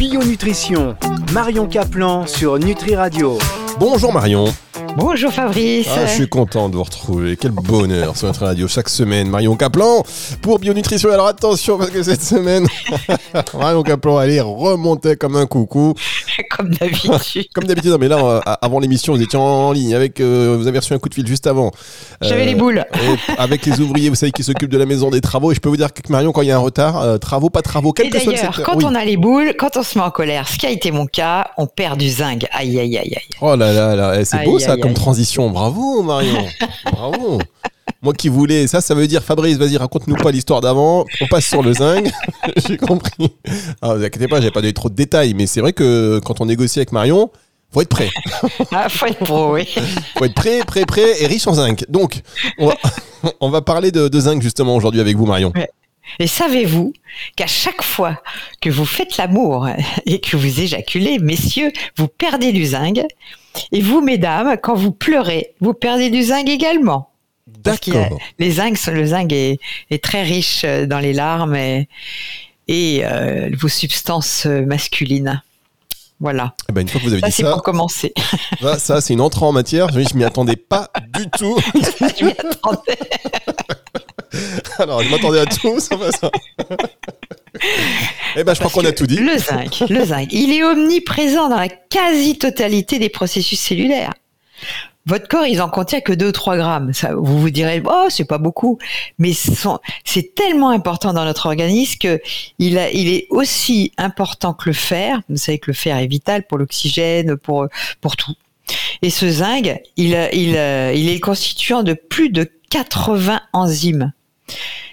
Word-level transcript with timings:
Bio 0.00 0.24
Nutrition, 0.24 0.96
Marion 1.34 1.66
Caplan 1.66 2.26
sur 2.26 2.58
Nutri 2.58 2.96
Radio. 2.96 3.36
Bonjour 3.78 4.14
Marion. 4.14 4.46
Bonjour 4.96 5.32
Fabrice. 5.32 5.88
Ah, 5.96 6.06
je 6.06 6.12
suis 6.12 6.28
content 6.28 6.68
de 6.68 6.76
vous 6.76 6.82
retrouver. 6.82 7.36
Quel 7.36 7.52
bonheur 7.52 8.16
sur 8.16 8.26
notre 8.26 8.44
radio 8.44 8.68
chaque 8.68 8.88
semaine. 8.88 9.28
Marion 9.28 9.56
Caplan 9.56 10.02
pour 10.42 10.58
Bionutrition. 10.58 11.10
Alors 11.12 11.26
attention 11.26 11.78
parce 11.78 11.90
que 11.90 12.02
cette 12.02 12.22
semaine, 12.22 12.66
Marion 13.58 13.82
Caplan, 13.82 14.20
elle 14.20 14.30
est 14.32 14.40
remontée 14.40 15.16
comme 15.16 15.36
un 15.36 15.46
coucou. 15.46 15.94
comme 16.56 16.70
d'habitude. 16.74 17.46
comme 17.54 17.64
d'habitude. 17.64 17.90
Non, 17.92 17.98
mais 17.98 18.08
là, 18.08 18.18
euh, 18.18 18.40
avant 18.60 18.78
l'émission, 18.80 19.14
vous 19.14 19.22
étiez 19.22 19.38
en 19.38 19.72
ligne 19.72 19.94
avec. 19.94 20.20
euh, 20.20 20.56
vous 20.58 20.66
avez 20.66 20.78
reçu 20.78 20.92
un 20.92 20.98
coup 20.98 21.08
de 21.08 21.14
fil 21.14 21.26
juste 21.26 21.46
avant. 21.46 21.70
J'avais 22.20 22.42
Euh, 22.42 22.46
les 22.46 22.54
boules. 22.54 22.84
avec 23.38 23.64
les 23.66 23.80
ouvriers, 23.80 24.08
vous 24.08 24.14
savez, 24.16 24.32
qui 24.32 24.42
s'occupent 24.44 24.70
de 24.70 24.78
la 24.78 24.86
maison 24.86 25.10
des 25.10 25.20
travaux. 25.20 25.52
Et 25.52 25.54
je 25.54 25.60
peux 25.60 25.68
vous 25.68 25.76
dire 25.76 25.92
que 25.92 26.00
Marion, 26.10 26.32
quand 26.32 26.42
il 26.42 26.48
y 26.48 26.52
a 26.52 26.56
un 26.56 26.60
retard, 26.60 27.00
euh, 27.00 27.18
travaux, 27.18 27.48
pas 27.50 27.62
travaux, 27.62 27.92
quel 27.92 28.10
que 28.10 28.18
soit 28.18 28.32
le 28.32 28.38
secteur. 28.38 28.64
quand 28.66 28.76
Oui. 28.76 28.84
on 28.86 28.94
a 28.94 29.04
les 29.04 29.16
boules, 29.16 29.54
quand 29.58 29.76
on 29.76 29.82
se 29.82 29.98
met 29.98 30.04
en 30.04 30.10
colère, 30.10 30.48
ce 30.48 30.56
qui 30.58 30.66
a 30.66 30.70
été 30.70 30.90
mon 30.90 31.06
cas, 31.06 31.48
on 31.56 31.66
perd 31.66 31.98
du 31.98 32.08
zinc. 32.08 32.46
Aïe, 32.52 32.78
aïe, 32.78 32.98
aïe, 32.98 33.14
aïe. 33.16 33.28
Oh 33.40 33.56
là 33.56 33.72
là 33.72 33.94
là, 33.96 34.20
eh, 34.20 34.24
c'est 34.24 34.38
Aïe, 34.38 34.46
beau 34.46 34.58
ça 34.58 34.72
aïe, 34.72 34.79
comme 34.80 34.94
transition. 34.94 35.50
Bravo 35.50 36.02
Marion. 36.02 36.46
Bravo. 36.92 37.40
Moi 38.02 38.14
qui 38.14 38.28
voulais, 38.28 38.66
ça, 38.66 38.80
ça 38.80 38.94
veut 38.94 39.06
dire 39.06 39.22
Fabrice, 39.22 39.58
vas-y, 39.58 39.76
raconte-nous 39.76 40.16
pas 40.16 40.30
l'histoire 40.30 40.60
d'avant. 40.60 41.04
On 41.20 41.26
passe 41.26 41.46
sur 41.46 41.62
le 41.62 41.74
zinc. 41.74 42.10
J'ai 42.66 42.76
compris. 42.76 43.30
Ah, 43.82 43.94
vous 43.94 44.04
inquiétez 44.04 44.26
pas, 44.26 44.40
j'ai 44.40 44.50
pas 44.50 44.62
donné 44.62 44.72
trop 44.72 44.88
de 44.88 44.94
détails, 44.94 45.34
mais 45.34 45.46
c'est 45.46 45.60
vrai 45.60 45.72
que 45.72 46.18
quand 46.24 46.40
on 46.40 46.46
négocie 46.46 46.78
avec 46.78 46.92
Marion, 46.92 47.30
faut 47.72 47.82
être 47.82 47.88
prêt. 47.88 48.10
Ah, 48.72 48.88
faut 48.88 49.06
être 49.06 49.18
pro, 49.18 49.54
oui. 49.54 49.68
Faut 50.16 50.24
être 50.24 50.34
prêt, 50.34 50.60
prêt, 50.66 50.86
prêt 50.86 51.22
et 51.22 51.26
riche 51.26 51.46
en 51.46 51.54
zinc. 51.54 51.84
Donc, 51.88 52.22
on 52.58 52.68
va, 52.68 52.76
on 53.40 53.50
va 53.50 53.62
parler 53.62 53.90
de, 53.90 54.08
de 54.08 54.20
zinc 54.20 54.40
justement 54.42 54.76
aujourd'hui 54.76 55.00
avec 55.00 55.16
vous, 55.16 55.26
Marion. 55.26 55.52
Et 56.18 56.26
savez-vous 56.26 56.92
qu'à 57.36 57.46
chaque 57.46 57.82
fois 57.82 58.20
que 58.60 58.70
vous 58.70 58.84
faites 58.84 59.16
l'amour 59.16 59.68
et 60.06 60.20
que 60.20 60.36
vous 60.36 60.60
éjaculez, 60.60 61.18
messieurs, 61.18 61.72
vous 61.96 62.08
perdez 62.08 62.52
du 62.52 62.66
zinc. 62.66 63.00
Et 63.72 63.80
vous, 63.80 64.00
mesdames, 64.00 64.56
quand 64.62 64.74
vous 64.74 64.92
pleurez, 64.92 65.54
vous 65.60 65.74
perdez 65.74 66.10
du 66.10 66.22
zinc 66.22 66.48
également. 66.48 67.10
D'accord. 67.46 68.18
les 68.38 68.52
zinc, 68.52 68.78
le 68.86 69.06
zinc 69.06 69.32
est, 69.32 69.58
est 69.90 70.02
très 70.02 70.22
riche 70.22 70.62
euh, 70.64 70.86
dans 70.86 70.98
les 70.98 71.12
larmes 71.12 71.56
et, 71.56 71.88
et 72.68 73.02
euh, 73.04 73.50
vos 73.58 73.68
substances 73.68 74.46
euh, 74.46 74.64
masculines. 74.64 75.42
Voilà. 76.20 76.54
Eh 76.68 76.72
ben, 76.72 76.82
une 76.82 76.88
fois 76.88 77.00
que 77.00 77.06
vous 77.06 77.12
avez 77.12 77.22
Ça, 77.22 77.28
dit 77.28 77.32
c'est 77.32 77.42
ça, 77.42 77.52
pour 77.52 77.62
commencer. 77.62 78.12
ça, 78.60 78.78
ça, 78.78 79.00
c'est 79.00 79.14
une 79.14 79.22
entrée 79.22 79.46
en 79.46 79.52
matière. 79.52 79.88
Je 79.90 80.00
je 80.00 80.14
m'y 80.14 80.24
attendais 80.24 80.56
pas 80.56 80.90
du 81.14 81.28
tout. 81.30 81.58
Je 81.74 82.24
m'y 82.24 82.32
attendais. 82.32 82.98
Alors, 84.78 85.02
je 85.02 85.10
m'attendais 85.10 85.40
à 85.40 85.46
tout, 85.46 85.80
ça 85.80 85.96
va 85.96 86.12
ça. 86.12 86.30
Eh 88.36 88.44
ben, 88.44 88.54
je 88.54 88.60
crois 88.60 88.70
qu'on 88.70 88.88
a 88.88 88.92
tout 88.92 89.06
dit. 89.06 89.16
Le 89.16 89.36
zinc, 89.36 89.80
le 89.88 90.04
zinc, 90.04 90.28
il 90.30 90.52
est 90.52 90.62
omniprésent 90.62 91.48
dans 91.48 91.58
la 91.58 91.68
quasi-totalité 91.68 92.98
des 93.00 93.08
processus 93.08 93.58
cellulaires. 93.58 94.14
Votre 95.10 95.26
corps, 95.26 95.44
il 95.44 95.60
en 95.60 95.68
contient 95.68 96.00
que 96.00 96.12
2 96.12 96.28
ou 96.28 96.32
3 96.32 96.56
grammes. 96.56 96.92
Vous 97.16 97.40
vous 97.40 97.50
direz, 97.50 97.82
oh, 97.84 98.06
c'est 98.10 98.24
pas 98.24 98.38
beaucoup. 98.38 98.78
Mais 99.18 99.32
c'est 99.32 100.34
tellement 100.36 100.70
important 100.70 101.12
dans 101.12 101.24
notre 101.24 101.46
organisme 101.46 101.98
que 101.98 102.20
il, 102.60 102.76
est 102.78 103.26
aussi 103.30 103.90
important 103.98 104.54
que 104.54 104.68
le 104.68 104.72
fer. 104.72 105.20
Vous 105.28 105.36
savez 105.36 105.58
que 105.58 105.68
le 105.68 105.74
fer 105.74 105.96
est 105.96 106.06
vital 106.06 106.46
pour 106.46 106.58
l'oxygène, 106.58 107.36
pour, 107.36 107.66
pour 108.00 108.14
tout. 108.14 108.34
Et 109.02 109.10
ce 109.10 109.28
zinc, 109.28 109.80
il, 109.96 110.14
est 110.14 111.20
constituant 111.20 111.82
de 111.82 111.94
plus 111.94 112.30
de 112.30 112.48
80 112.70 113.40
enzymes. 113.52 114.12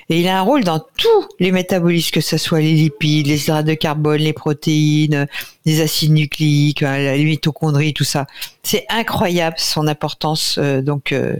Et 0.09 0.21
il 0.21 0.27
a 0.29 0.39
un 0.39 0.41
rôle 0.41 0.63
dans 0.63 0.79
tous 0.79 1.27
les 1.39 1.51
métabolismes, 1.51 2.11
que 2.11 2.21
ce 2.21 2.37
soit 2.37 2.61
les 2.61 2.73
lipides, 2.73 3.27
les 3.27 3.43
hydrates 3.43 3.65
de 3.65 3.73
carbone, 3.73 4.21
les 4.21 4.31
protéines, 4.31 5.27
les 5.65 5.81
acides 5.81 6.13
nucléiques, 6.13 6.81
euh, 6.81 7.15
les 7.15 7.25
mitochondries, 7.25 7.93
tout 7.93 8.05
ça. 8.05 8.25
C'est 8.63 8.85
incroyable 8.89 9.57
son 9.59 9.85
importance. 9.87 10.57
euh, 10.59 10.81
donc, 10.81 11.11
euh, 11.11 11.35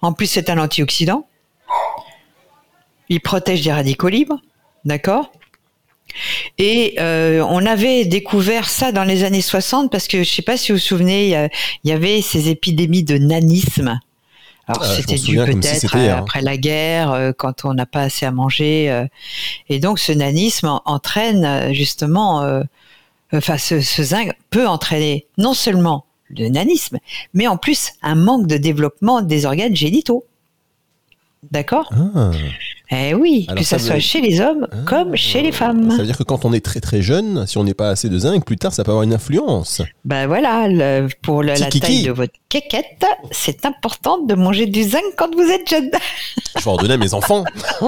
en 0.00 0.14
plus, 0.14 0.26
c'est 0.26 0.48
un 0.48 0.56
antioxydant. 0.56 1.26
Il 3.10 3.20
protège 3.20 3.60
des 3.62 3.72
radicaux 3.72 4.08
libres, 4.08 4.40
d'accord? 4.86 5.30
Et 6.58 6.96
on 6.98 7.66
avait 7.66 8.04
découvert 8.04 8.68
ça 8.68 8.90
dans 8.92 9.04
les 9.04 9.22
années 9.24 9.42
60 9.42 9.92
parce 9.92 10.08
que 10.08 10.24
je 10.24 10.28
sais 10.28 10.42
pas 10.42 10.56
si 10.56 10.72
vous 10.72 10.78
vous 10.78 10.82
souvenez, 10.82 11.48
il 11.84 11.90
y 11.90 11.92
avait 11.92 12.20
ces 12.20 12.48
épidémies 12.48 13.04
de 13.04 13.16
nanisme. 13.16 14.00
Alors 14.66 14.82
Ah, 14.84 14.94
c'était 14.94 15.14
dû 15.16 15.20
si 15.20 15.36
peut-être 15.36 15.96
euh, 15.96 16.12
hein. 16.12 16.18
après 16.18 16.42
la 16.42 16.56
guerre, 16.56 17.10
euh, 17.12 17.32
quand 17.36 17.64
on 17.64 17.74
n'a 17.74 17.86
pas 17.86 18.02
assez 18.02 18.24
à 18.26 18.30
manger. 18.30 18.90
euh, 18.90 19.04
et 19.68 19.78
donc 19.80 19.98
ce 19.98 20.12
nanisme 20.12 20.66
en- 20.68 20.82
entraîne 20.84 21.72
justement, 21.72 22.42
euh, 22.42 22.62
enfin 23.32 23.58
ce, 23.58 23.80
ce 23.80 24.02
zinc 24.02 24.32
peut 24.50 24.68
entraîner 24.68 25.26
non 25.38 25.54
seulement 25.54 26.04
le 26.28 26.48
nanisme, 26.48 26.98
mais 27.34 27.48
en 27.48 27.56
plus 27.56 27.90
un 28.02 28.14
manque 28.14 28.46
de 28.46 28.56
développement 28.56 29.20
des 29.22 29.46
organes 29.46 29.74
génitaux. 29.74 30.24
D'accord? 31.50 31.88
Ah. 31.92 32.30
Eh 32.92 33.14
oui, 33.14 33.44
Alors 33.48 33.60
que 33.60 33.64
ça, 33.64 33.78
ça 33.78 33.86
soit 33.86 34.00
chez 34.00 34.20
les 34.20 34.40
hommes 34.40 34.66
Ah. 34.72 34.76
comme 34.84 35.14
chez 35.16 35.42
les 35.42 35.52
Ça 35.52 35.58
femmes. 35.58 35.96
veut 35.96 36.04
dire 36.04 36.18
que 36.18 36.24
quand 36.24 36.44
on 36.44 36.52
est 36.52 36.64
très 36.64 36.80
très 36.80 37.02
jeune, 37.02 37.46
si 37.46 37.56
on 37.56 37.64
n'est 37.64 37.74
pas 37.74 37.90
assez 37.90 38.08
de 38.08 38.18
zinc, 38.18 38.44
plus 38.44 38.56
tard 38.56 38.72
ça 38.72 38.82
peut 38.84 38.90
avoir 38.90 39.04
une 39.04 39.14
influence. 39.14 39.80
Ben 40.04 40.26
voilà, 40.26 40.66
le- 40.68 41.08
pour 41.22 41.42
le- 41.42 41.54
la 41.54 41.70
taille 41.70 42.02
de 42.02 42.10
votre 42.12 42.32
quéquette, 42.48 43.04
c'est 43.30 43.64
important 43.64 44.18
de 44.18 44.34
manger 44.34 44.66
du 44.66 44.82
zinc 44.82 45.02
quand 45.16 45.32
vous 45.34 45.48
êtes 45.48 45.68
jeune. 45.70 45.90
Je 46.58 46.64
vais 46.64 46.70
en 46.70 46.76
donner 46.76 46.94
à 46.94 46.98
mes 46.98 47.14
enfants. 47.14 47.44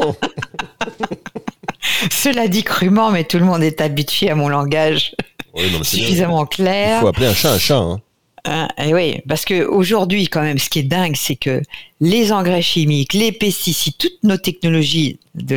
Cela 2.10 2.48
dit 2.48 2.62
crûment, 2.62 3.10
mais 3.10 3.24
tout 3.24 3.38
le 3.38 3.44
monde 3.44 3.62
est 3.62 3.80
habitué 3.80 4.30
à 4.30 4.34
mon 4.34 4.48
langage 4.48 5.14
Oui, 5.54 5.64
non, 5.72 5.78
mais 5.78 5.84
c'est 5.84 5.96
bien. 5.96 6.06
suffisamment 6.06 6.44
Il 6.44 6.48
clair. 6.56 7.00
faut 7.00 7.08
appeler 7.08 7.26
un 7.26 7.34
chat 7.34 7.52
un 7.52 7.58
chat. 7.58 7.76
hein. 7.78 8.00
Hein, 8.44 8.66
et 8.76 8.92
oui, 8.92 9.20
parce 9.28 9.44
que 9.44 9.64
aujourd'hui, 9.64 10.26
quand 10.26 10.42
même, 10.42 10.58
ce 10.58 10.69
qui 10.69 10.80
est 10.80 10.84
dingue, 10.84 11.14
c'est 11.14 11.36
que 11.36 11.62
les 12.00 12.32
engrais 12.32 12.62
chimiques, 12.62 13.12
les 13.12 13.30
pesticides, 13.30 13.97
toutes 13.97 14.25
nos 14.25 14.36
technologies 14.36 15.20
de 15.34 15.54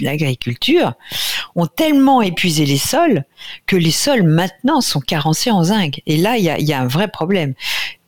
l'agriculture 0.00 0.92
ont 1.56 1.66
tellement 1.66 2.20
épuisé 2.20 2.66
les 2.66 2.76
sols 2.76 3.24
que 3.66 3.76
les 3.76 3.90
sols 3.90 4.24
maintenant 4.24 4.82
sont 4.82 5.00
carencés 5.00 5.50
en 5.50 5.64
zinc. 5.64 6.02
Et 6.06 6.18
là, 6.18 6.36
il 6.36 6.44
y 6.44 6.50
a, 6.50 6.60
y 6.60 6.74
a 6.74 6.80
un 6.80 6.86
vrai 6.86 7.08
problème. 7.08 7.54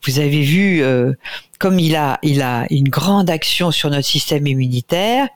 Vous 0.05 0.19
avez 0.19 0.43
vu, 0.43 0.83
euh, 0.83 1.13
comme 1.57 1.79
il 1.79 1.95
a, 1.95 2.19
il 2.21 2.43
a 2.43 2.67
une 2.69 2.89
grande 2.89 3.31
action 3.31 3.71
sur 3.71 3.89
notre 3.89 4.07
système 4.07 4.45
immunitaire. 4.45 5.27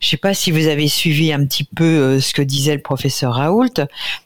Je 0.00 0.08
sais 0.08 0.16
pas 0.16 0.32
si 0.32 0.50
vous 0.50 0.66
avez 0.66 0.88
suivi 0.88 1.30
un 1.30 1.44
petit 1.44 1.64
peu 1.64 1.84
euh, 1.84 2.20
ce 2.20 2.32
que 2.32 2.40
disait 2.40 2.74
le 2.74 2.80
professeur 2.80 3.34
Raoult, 3.34 3.74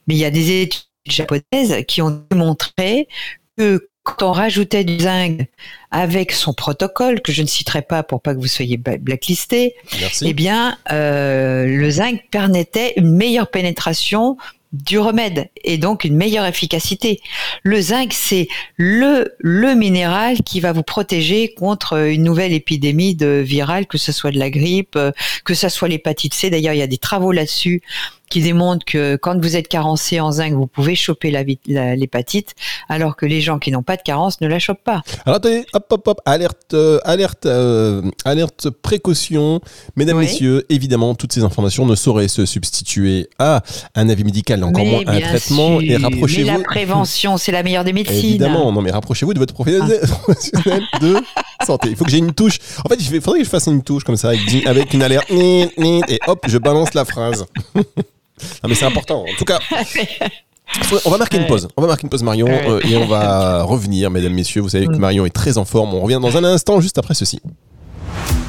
mais 0.07 0.15
il 0.15 0.19
y 0.19 0.25
a 0.25 0.31
des 0.31 0.63
études 0.63 0.83
japonaises 1.09 1.85
qui 1.87 2.03
ont 2.03 2.23
démontré 2.31 3.09
que 3.59 3.89
quand 4.05 4.31
on 4.31 4.33
rajoutait 4.33 4.85
du 4.85 4.99
zinc 5.01 5.49
avec 5.91 6.33
son 6.33 6.55
protocole, 6.55 7.21
que 7.21 7.33
je 7.33 7.43
ne 7.43 7.47
citerai 7.47 7.83
pas 7.83 8.03
pour 8.03 8.23
pas 8.23 8.35
que 8.35 8.41
vous 8.41 8.47
soyez 8.47 8.79
blacklisté, 8.79 9.75
eh 10.23 10.33
bien, 10.33 10.79
euh, 10.93 11.67
le 11.67 11.91
zinc 11.91 12.23
permettait 12.31 12.95
une 12.97 13.15
meilleure 13.15 13.51
pénétration 13.51 14.39
du 14.73 14.99
remède 14.99 15.49
et 15.65 15.79
donc 15.79 16.05
une 16.05 16.17
meilleure 16.17 16.45
efficacité. 16.45 17.21
Le 17.63 17.81
zinc, 17.81 18.13
c'est 18.13 18.49
le, 18.77 19.35
le 19.39 19.75
minéral 19.75 20.43
qui 20.43 20.61
va 20.61 20.73
vous 20.73 20.83
protéger 20.83 21.55
contre 21.55 21.99
une 22.09 22.23
nouvelle 22.23 22.53
épidémie 22.53 23.15
de 23.15 23.43
virale, 23.45 23.87
que 23.87 23.97
ce 23.99 24.13
soit 24.13 24.31
de 24.31 24.39
la 24.39 24.51
grippe, 24.51 24.97
euh, 24.97 25.11
que 25.45 25.55
ce 25.55 25.69
soit 25.69 25.89
l'hépatite 25.89 26.35
C. 26.35 26.51
D'ailleurs, 26.51 26.75
il 26.75 26.79
y 26.79 26.83
a 26.83 26.87
des 26.87 26.99
travaux 26.99 27.33
là-dessus 27.33 27.83
qui 28.29 28.41
démontrent 28.41 28.85
que 28.85 29.17
quand 29.17 29.41
vous 29.41 29.57
êtes 29.57 29.69
carencé 29.69 30.21
en 30.21 30.33
zinc, 30.33 30.53
vous 30.53 30.67
pouvez 30.67 30.95
choper 30.95 31.31
l'hépatite, 31.67 32.55
alors 32.89 33.17
que 33.17 33.27
les 33.27 33.41
gens 33.41 33.59
qui 33.59 33.71
n'ont 33.71 33.83
pas 33.83 33.97
de 33.97 34.03
carence 34.03 34.41
ne 34.41 34.49
la 34.49 34.59
chopent 34.59 34.85
pas. 34.85 35.03
Alors 35.25 35.37
attendez, 35.37 35.65
hop 35.73 35.87
hop 35.91 36.09
hop, 36.09 36.21
alerte, 36.25 36.75
euh, 36.75 36.99
alerte, 37.05 37.47
euh, 37.47 38.03
alerte 38.25 38.71
précaution, 38.71 39.61
mesdames, 39.97 40.19
Oui. 40.19 40.27
messieurs. 40.27 40.65
Évidemment, 40.69 41.15
toutes 41.15 41.33
ces 41.33 41.43
informations 41.43 41.87
ne 41.87 41.95
sauraient 41.95 42.29
se 42.29 42.47
substituer 42.47 43.29
à 43.39 43.63
un 43.95 44.09
avis 44.09 44.25
médical, 44.25 44.63
encore 44.65 44.85
Mais 44.85 44.91
moins 44.91 45.03
à 45.07 45.13
un 45.17 45.21
traitement. 45.21 45.81
Et. 45.81 45.89
Mais 45.89 45.97
rapprochez-vous. 45.97 46.47
la 46.47 46.59
prévention, 46.61 47.37
c'est 47.37 47.53
la 47.53 47.63
meilleure 47.63 47.85
des 47.85 47.93
médecines. 47.93 48.19
Évidemment, 48.25 48.71
non 48.73 48.83
mais 48.83 48.91
rapprochez-vous 48.91 49.35
de 49.35 49.39
votre 49.39 49.55
professionnel 49.55 50.01
professionnel 50.23 50.83
de 51.01 51.17
santé. 51.67 51.89
Il 51.91 51.97
faut 51.97 52.05
que 52.05 52.11
j'ai 52.11 52.19
une 52.19 52.33
touche. 52.33 52.59
En 52.85 52.89
fait, 52.89 52.97
il 52.97 53.21
faudrait 53.21 53.41
que 53.41 53.45
je 53.45 53.51
fasse 53.51 53.67
une 53.67 53.83
touche 53.83 54.05
comme 54.05 54.17
ça 54.17 54.29
avec, 54.31 54.67
avec 54.67 54.95
une 54.95 55.03
alerte 55.03 55.31
et 55.31 55.69
hop, 56.27 56.45
je 56.47 56.59
balance 56.59 56.95
la 56.95 57.05
phrase. 57.05 57.47
Non 58.63 58.69
mais 58.69 58.75
c'est 58.75 58.85
important. 58.87 59.23
En 59.23 59.37
tout 59.39 59.45
cas, 59.45 59.59
on 61.05 61.11
va 61.11 61.19
marquer 61.19 61.39
une 61.39 61.47
pause. 61.47 61.69
On 61.77 61.83
va 61.83 61.89
marquer 61.89 62.03
une 62.05 62.11
pause 62.11 62.23
Marion 62.23 62.47
Ouais. 62.47 62.65
euh, 62.69 62.81
et 62.89 62.97
on 62.97 63.07
va 63.07 63.63
revenir, 63.63 64.11
mesdames, 64.11 64.33
messieurs. 64.35 64.61
Vous 64.63 64.69
savez 64.69 64.87
que 64.87 64.93
Mm. 64.93 64.99
Marion 64.99 65.27
est 65.27 65.31
très 65.35 65.59
en 65.59 65.65
forme. 65.65 65.95
On 65.95 66.01
revient 66.01 66.19
dans 66.21 66.37
un 66.37 66.45
instant, 66.45 66.81
juste 66.81 66.99
après 66.99 67.15
ceci. 67.15 67.41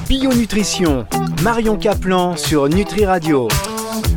Bio 0.07 0.33
Nutrition, 0.33 1.05
Marion 1.43 1.77
Caplan 1.77 2.35
sur 2.35 2.67
Nutri 2.67 3.05
Radio. 3.05 3.47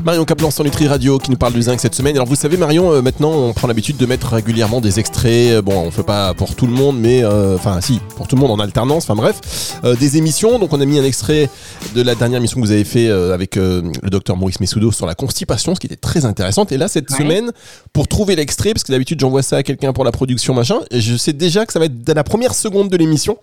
Marion 0.04 0.24
Caplan 0.24 0.50
sur 0.50 0.64
Nutri 0.64 0.88
Radio 0.88 1.18
qui 1.18 1.30
nous 1.30 1.36
parle 1.36 1.52
du 1.52 1.62
zinc 1.62 1.78
cette 1.80 1.94
semaine. 1.94 2.16
Alors 2.16 2.26
vous 2.26 2.34
savez 2.34 2.56
Marion, 2.56 2.92
euh, 2.92 3.02
maintenant 3.02 3.30
on 3.30 3.52
prend 3.52 3.68
l'habitude 3.68 3.96
de 3.96 4.06
mettre 4.06 4.28
régulièrement 4.32 4.80
des 4.80 4.98
extraits. 4.98 5.52
Euh, 5.52 5.62
bon, 5.62 5.74
on 5.78 5.90
fait 5.92 6.02
pas 6.02 6.34
pour 6.34 6.56
tout 6.56 6.66
le 6.66 6.72
monde, 6.72 6.98
mais 6.98 7.22
euh, 7.22 7.54
enfin 7.54 7.80
si, 7.80 8.00
pour 8.16 8.26
tout 8.26 8.34
le 8.36 8.40
monde 8.42 8.50
en 8.50 8.58
alternance. 8.58 9.04
Enfin 9.04 9.14
bref, 9.14 9.40
euh, 9.84 9.94
des 9.94 10.16
émissions. 10.16 10.58
Donc 10.58 10.72
on 10.72 10.80
a 10.80 10.84
mis 10.84 10.98
un 10.98 11.04
extrait 11.04 11.48
de 11.94 12.02
la 12.02 12.14
dernière 12.16 12.38
émission 12.38 12.60
que 12.60 12.66
vous 12.66 12.72
avez 12.72 12.84
fait 12.84 13.08
avec 13.10 13.56
le 13.56 13.82
docteur 14.10 14.36
Maurice 14.36 14.58
Messoudo 14.60 14.90
sur 14.92 15.06
la 15.06 15.14
constipation, 15.14 15.74
ce 15.74 15.80
qui 15.80 15.86
était 15.86 15.96
très 15.96 16.24
intéressante. 16.24 16.72
Et 16.72 16.76
là 16.78 16.88
cette 16.88 17.10
Ouais. 17.10 17.18
semaine, 17.18 17.52
pour 17.92 18.08
trouver 18.08 18.34
l'extrait, 18.36 18.72
parce 18.72 18.82
que 18.84 18.92
d'habitude 18.92 19.20
j'envoie 19.20 19.42
ça 19.42 19.58
à 19.58 19.62
quelqu'un 19.62 19.92
pour 19.92 20.04
la 20.04 20.12
production 20.12 20.54
machin, 20.54 20.76
et 20.90 21.00
je 21.00 21.16
sais 21.16 21.32
déjà 21.32 21.64
que 21.66 21.72
ça 21.72 21.78
va 21.78 21.84
être 21.84 22.02
dès 22.02 22.14
la 22.14 22.24
première 22.24 22.54
seconde 22.54 22.88
de 22.88 22.96
l'émission. 22.96 23.36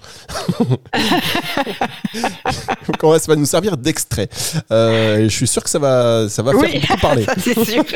Donc 0.59 0.79
on 3.03 3.12
va- 3.12 3.19
ça 3.19 3.25
va 3.27 3.35
nous 3.35 3.45
servir 3.45 3.77
d'extrait? 3.77 4.27
Je 4.71 5.27
suis 5.29 5.47
sûr 5.47 5.63
que 5.63 5.69
ça 5.69 5.79
va, 5.79 6.27
ça 6.29 6.41
va 6.41 6.49
Oui. 6.56 6.80
faire 6.80 6.81
beaucoup 6.81 7.01
parler. 7.01 7.24
Ça, 7.25 7.34
c'est 7.38 7.66
sûr. 7.66 7.84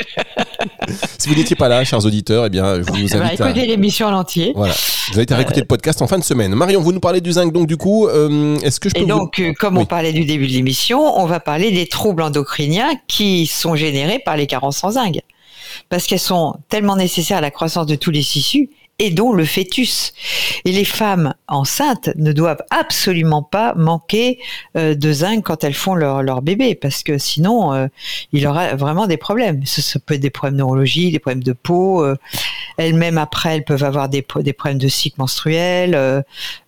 Si 1.18 1.30
vous 1.30 1.36
n'étiez 1.36 1.56
pas 1.56 1.70
là, 1.70 1.84
chers 1.86 2.06
auditeurs, 2.06 2.46
eh 2.46 2.50
bien, 2.50 2.76
je 2.76 2.82
vous 2.82 2.96
invite 3.16 3.16
à. 3.42 3.50
écoutez 3.50 3.66
l'émission 3.66 4.08
en 4.08 4.14
entier. 4.14 4.52
Voilà. 4.56 4.74
Vous 5.12 5.18
invite 5.18 5.32
à 5.32 5.38
réécouter 5.38 5.62
le 5.62 5.66
podcast 5.66 6.02
en 6.02 6.08
fin 6.08 6.18
de 6.18 6.24
semaine. 6.24 6.54
Marion, 6.56 6.82
vous 6.82 6.92
nous 6.92 7.00
parlez 7.00 7.22
du 7.22 7.32
zinc, 7.32 7.54
donc 7.54 7.68
du 7.68 7.78
coup, 7.78 8.08
euh, 8.08 8.58
est-ce 8.60 8.80
que 8.82 8.90
je 8.90 8.96
peux 8.96 9.02
Et 9.02 9.06
donc, 9.06 9.40
euh, 9.40 9.54
comme 9.58 9.78
Oui. 9.78 9.84
on 9.84 9.86
parlait 9.86 10.12
du 10.12 10.26
début 10.26 10.48
de 10.48 10.52
l'émission, 10.52 11.00
on 11.20 11.26
va 11.26 11.40
parler 11.40 11.72
des 11.72 11.88
troubles 11.88 12.22
endocriniens 12.24 12.92
qui 13.08 13.46
sont 13.48 13.76
générés 13.76 14.20
par 14.20 14.36
les 14.36 14.48
carences 14.48 14.84
en 14.84 14.92
zinc. 14.92 15.20
Parce 15.90 16.06
qu'elles 16.06 16.20
sont 16.20 16.56
tellement 16.70 16.96
nécessaires 16.98 17.38
à 17.38 17.42
la 17.42 17.52
croissance 17.52 17.86
de 17.88 17.96
tous 17.96 18.12
les 18.12 18.22
tissus 18.22 18.70
et 19.00 19.10
dont 19.10 19.34
le 19.34 19.46
fœtus. 19.46 20.14
Et 20.66 20.72
les 20.72 20.86
femmes 20.86 21.34
enceintes 21.48 22.10
ne 22.16 22.32
doivent 22.32 22.64
absolument 22.70 23.44
pas 23.44 23.74
manquer 23.76 24.40
euh, 24.78 24.96
de 24.96 25.12
zinc 25.12 25.44
quand 25.44 25.64
elles 25.64 25.74
font 25.74 25.96
leur, 25.96 26.22
leur 26.22 26.42
bébé, 26.42 26.76
parce 26.76 27.04
que 27.04 27.18
sinon, 27.18 27.74
euh, 27.74 27.88
il 28.32 28.46
aura 28.48 28.76
vraiment 28.76 29.08
des 29.08 29.18
problèmes. 29.18 29.66
Ça, 29.66 29.82
ça 29.82 30.00
peut 30.00 30.14
être 30.14 30.22
des 30.22 30.30
problèmes 30.30 30.58
neurologiques, 30.58 31.12
des 31.12 31.20
problèmes 31.20 31.44
de 31.44 31.54
peau. 31.54 32.04
euh, 32.04 32.16
elles-mêmes, 32.78 33.18
après, 33.18 33.56
elles 33.56 33.66
peuvent 33.66 33.84
avoir 33.84 34.10
des, 34.10 34.26
des 34.40 34.54
problèmes 34.54 34.80
de 34.80 34.88
cycle 34.88 35.16
menstruel. 35.20 35.96
euh, 35.96 36.22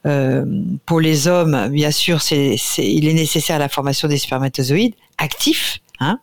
euh, 0.06 0.45
pour 0.86 1.00
les 1.00 1.27
hommes, 1.27 1.69
bien 1.69 1.92
sûr, 1.92 2.22
c'est, 2.22 2.56
c'est, 2.57 2.86
il 2.86 3.07
est 3.07 3.13
nécessaire 3.13 3.60
la 3.60 3.69
formation 3.69 4.07
des 4.07 4.18
spermatozoïdes 4.18 4.95
actifs, 5.18 5.80
hein, 6.00 6.19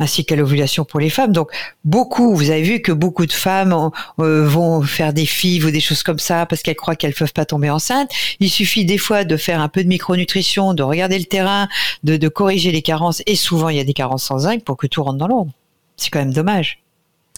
ainsi 0.00 0.24
qu'à 0.24 0.34
l'ovulation 0.34 0.84
pour 0.84 0.98
les 0.98 1.10
femmes. 1.10 1.30
Donc, 1.30 1.50
beaucoup, 1.84 2.34
vous 2.34 2.50
avez 2.50 2.62
vu 2.62 2.80
que 2.80 2.90
beaucoup 2.90 3.26
de 3.26 3.32
femmes 3.32 3.90
euh, 4.18 4.48
vont 4.48 4.82
faire 4.82 5.12
des 5.12 5.26
fives 5.26 5.66
ou 5.66 5.70
des 5.70 5.80
choses 5.80 6.02
comme 6.02 6.18
ça 6.18 6.46
parce 6.46 6.62
qu'elles 6.62 6.74
croient 6.74 6.96
qu'elles 6.96 7.14
peuvent 7.14 7.32
pas 7.32 7.44
tomber 7.44 7.70
enceintes. 7.70 8.10
Il 8.40 8.50
suffit 8.50 8.84
des 8.84 8.98
fois 8.98 9.24
de 9.24 9.36
faire 9.36 9.60
un 9.60 9.68
peu 9.68 9.84
de 9.84 9.88
micronutrition, 9.88 10.74
de 10.74 10.82
regarder 10.82 11.18
le 11.18 11.26
terrain, 11.26 11.68
de, 12.02 12.16
de 12.16 12.28
corriger 12.28 12.72
les 12.72 12.82
carences. 12.82 13.22
Et 13.26 13.36
souvent, 13.36 13.68
il 13.68 13.76
y 13.76 13.80
a 13.80 13.84
des 13.84 13.92
carences 13.92 14.24
sans 14.24 14.40
zinc 14.40 14.64
pour 14.64 14.76
que 14.76 14.86
tout 14.86 15.04
rentre 15.04 15.18
dans 15.18 15.28
l'ordre. 15.28 15.52
C'est 15.96 16.10
quand 16.10 16.18
même 16.18 16.32
dommage. 16.32 16.82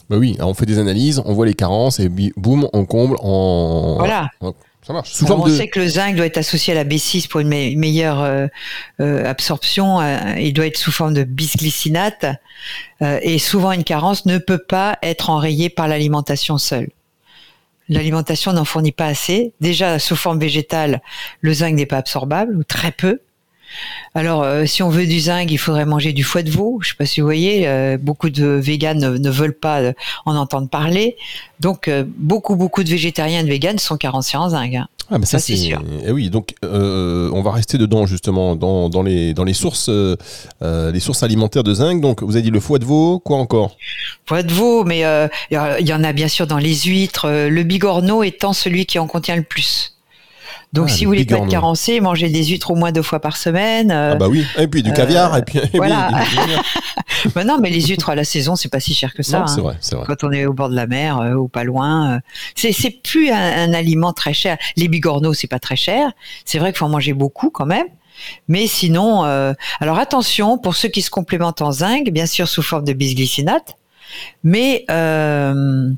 Bah 0.09 0.17
oui, 0.19 0.37
on 0.41 0.55
fait 0.55 0.67
des 0.67 0.79
analyses, 0.79 1.21
on 1.25 1.33
voit 1.33 1.47
les 1.47 1.55
carences 1.55 1.99
et 1.99 2.09
boum, 2.09 2.69
on 2.73 2.85
comble 2.85 3.17
en. 3.21 3.97
Voilà. 3.99 4.31
Ça 4.85 4.93
marche. 4.93 5.11
Sous 5.13 5.25
Alors, 5.27 5.39
forme 5.39 5.49
on 5.49 5.53
de. 5.53 5.57
sait 5.57 5.69
que 5.69 5.79
le 5.79 5.87
zinc 5.87 6.17
doit 6.17 6.27
être 6.27 6.39
associé 6.39 6.73
à 6.73 6.77
la 6.77 6.85
B6 6.85 7.29
pour 7.29 7.39
une 7.41 7.49
me- 7.49 7.77
meilleure 7.77 8.21
euh, 8.21 8.47
euh, 9.01 9.25
absorption. 9.25 10.01
euh, 10.01 10.19
il 10.39 10.53
doit 10.53 10.67
être 10.67 10.77
sous 10.77 10.91
forme 10.91 11.15
de 11.15 11.23
bisglycinate. 11.25 12.27
euh, 13.03 13.19
et 13.23 13.39
souvent, 13.39 13.71
une 13.73 13.85
carence 13.85 14.27
ne 14.27 14.39
peut 14.39 14.59
pas 14.59 14.99
être 15.03 15.31
enrayée 15.31 15.69
par 15.71 15.87
l'alimentation 15.87 16.59
seule. 16.59 16.89
L'alimentation 17.89 18.53
n'en 18.53 18.65
fournit 18.65 18.93
pas 18.93 19.07
assez. 19.07 19.53
Déjà, 19.61 19.99
sous 19.99 20.17
forme 20.17 20.39
végétale, 20.41 21.01
le 21.43 21.53
zinc 21.53 21.75
n'est 21.75 21.87
pas 21.87 21.99
absorbable, 21.99 22.57
ou 22.57 22.65
très 22.65 22.91
peu. 22.93 23.21
Alors, 24.15 24.43
euh, 24.43 24.67
si 24.67 24.83
on 24.83 24.91
veut 24.91 25.07
du 25.07 25.21
zinc, 25.21 25.51
il 25.51 25.59
faudrait 25.59 25.87
manger 25.87 26.13
du 26.13 26.23
foie 26.23 26.43
de 26.43 26.51
veau. 26.51 26.79
Je 26.83 26.91
sais 26.91 26.95
pas 26.99 27.07
si 27.07 27.21
vous 27.21 27.27
voyez, 27.27 27.67
euh, 27.67 27.97
beaucoup 27.97 28.29
de 28.31 28.45
véganes 28.45 28.99
ne, 28.99 29.17
ne 29.17 29.31
veulent 29.31 29.57
pas 29.59 29.81
euh, 29.81 29.93
en 30.27 30.37
entendre 30.37 30.69
parler. 30.69 31.17
Donc, 31.61 31.89
euh, 31.89 32.05
beaucoup, 32.19 32.57
beaucoup 32.57 32.85
de 32.85 32.91
végétariens 32.91 33.41
et 33.41 33.45
de 33.45 33.49
véganes 33.49 33.79
sont 33.79 33.97
carencés 33.97 34.37
en 34.37 34.51
zinc. 34.51 34.75
hein. 34.75 34.89
Ah, 35.11 35.19
mais 35.19 35.27
ça, 35.27 35.39
ça, 35.39 35.47
c'est 35.47 35.57
sûr. 35.57 35.83
Eh 36.07 36.11
oui, 36.11 36.31
donc 36.31 36.55
on 36.63 37.43
va 37.43 37.51
rester 37.53 37.77
dedans 37.77 38.07
justement 38.07 38.57
dans, 38.57 38.89
dans 38.89 39.03
les 39.03 39.35
dans 39.35 39.45
les 39.45 39.53
sources 39.53 39.91
les 40.63 41.01
sources 41.01 41.23
alimentaires 41.23 41.65
de 41.65 41.75
zinc. 41.75 42.01
Donc 42.01 42.23
vous 42.23 42.37
avez 42.37 42.43
dit 42.43 42.51
le 42.51 42.61
foie 42.61 42.79
de 42.79 42.87
veau, 42.87 43.19
quoi 43.19 43.37
encore? 43.37 43.77
Foie 44.25 44.43
de 44.43 44.53
veau, 44.53 44.85
mais 44.85 45.03
il 45.51 45.87
y 45.89 45.93
en 45.93 46.05
a 46.05 46.13
bien 46.15 46.29
sûr 46.29 46.47
dans 46.47 46.57
les 46.57 46.75
huîtres. 46.75 47.29
Le 47.29 47.63
bigorneau 47.63 48.23
étant 48.23 48.55
celui 48.55 48.87
qui 48.87 48.99
en 48.99 49.07
contient 49.07 49.37
le 49.37 49.43
plus. 49.43 49.92
Donc, 50.73 50.87
Ah, 50.89 50.93
si 50.93 51.05
vous 51.05 51.11
voulez 51.11 51.25
pas 51.25 51.37
être 51.37 51.49
carencé, 51.49 52.01
mangez 52.01 52.29
des 52.29 52.45
huîtres 52.45 52.71
au 52.71 52.75
moins 52.75 52.93
deux 52.93 53.03
fois 53.03 53.21
par 53.21 53.37
semaine. 53.37 53.91
euh, 53.91 54.13
Ah 54.13 54.15
bah 54.17 54.29
oui. 54.29 54.45
Et 54.59 54.67
puis 54.69 54.83
du 54.83 54.91
euh, 54.91 54.95
caviar 54.95 55.37
et 55.37 55.43
puis. 55.43 55.59
et 55.63 55.63
oui, 55.65 55.71
voilà. 55.75 56.09
caviar. 56.11 56.65
bah 57.35 57.45
non, 57.45 57.59
mais 57.61 57.71
les 57.71 57.83
huîtres 57.83 58.09
à 58.11 58.15
la 58.15 58.25
saison, 58.25 58.57
c'est 58.57 58.69
pas 58.71 58.81
si 58.81 58.95
cher 58.95 59.13
que 59.15 59.23
ça. 59.23 59.41
Non, 59.41 59.47
c'est 59.47 59.61
hein. 59.61 59.65
vrai, 59.65 59.77
c'est 59.81 59.97
vrai. 59.97 60.05
Quand 60.07 60.25
on 60.25 60.33
est 60.33 60.47
au 60.47 60.53
bord 60.53 60.71
de 60.71 60.77
la 60.77 60.87
mer 60.87 61.21
euh, 61.21 61.35
ou 61.35 61.49
pas 61.49 61.65
loin, 61.65 62.15
euh, 62.15 62.21
c'est 62.57 63.03
plus 63.03 63.31
un, 63.31 63.37
un 63.71 63.73
aliment 63.75 64.13
très 64.13 64.33
cher. 64.33 64.57
Les 64.77 64.89
bigorneaux, 64.89 65.35
c'est 65.35 65.47
pas 65.47 65.59
très 65.59 65.77
cher. 65.77 66.11
C'est 66.45 66.59
vrai 66.59 66.71
qu'il 66.73 66.79
faut 66.79 66.87
en 66.87 66.91
manger 66.91 67.13
beaucoup 67.13 67.51
quand 67.51 67.67
même. 67.67 67.87
Mais 68.49 68.67
sinon, 68.67 69.25
euh, 69.25 69.53
alors 69.81 69.99
attention 69.99 70.59
pour 70.59 70.77
ceux 70.77 70.89
qui 70.89 71.03
se 71.03 71.11
complémentent 71.11 71.63
en 71.63 71.73
zinc, 71.73 72.11
bien 72.11 72.27
sûr 72.27 72.47
sous 72.47 72.63
forme 72.63 72.85
de 72.85 72.93
bisglycinate, 72.93 73.77
mais 74.45 74.85
euh, 74.91 75.55
euh, 75.55 75.91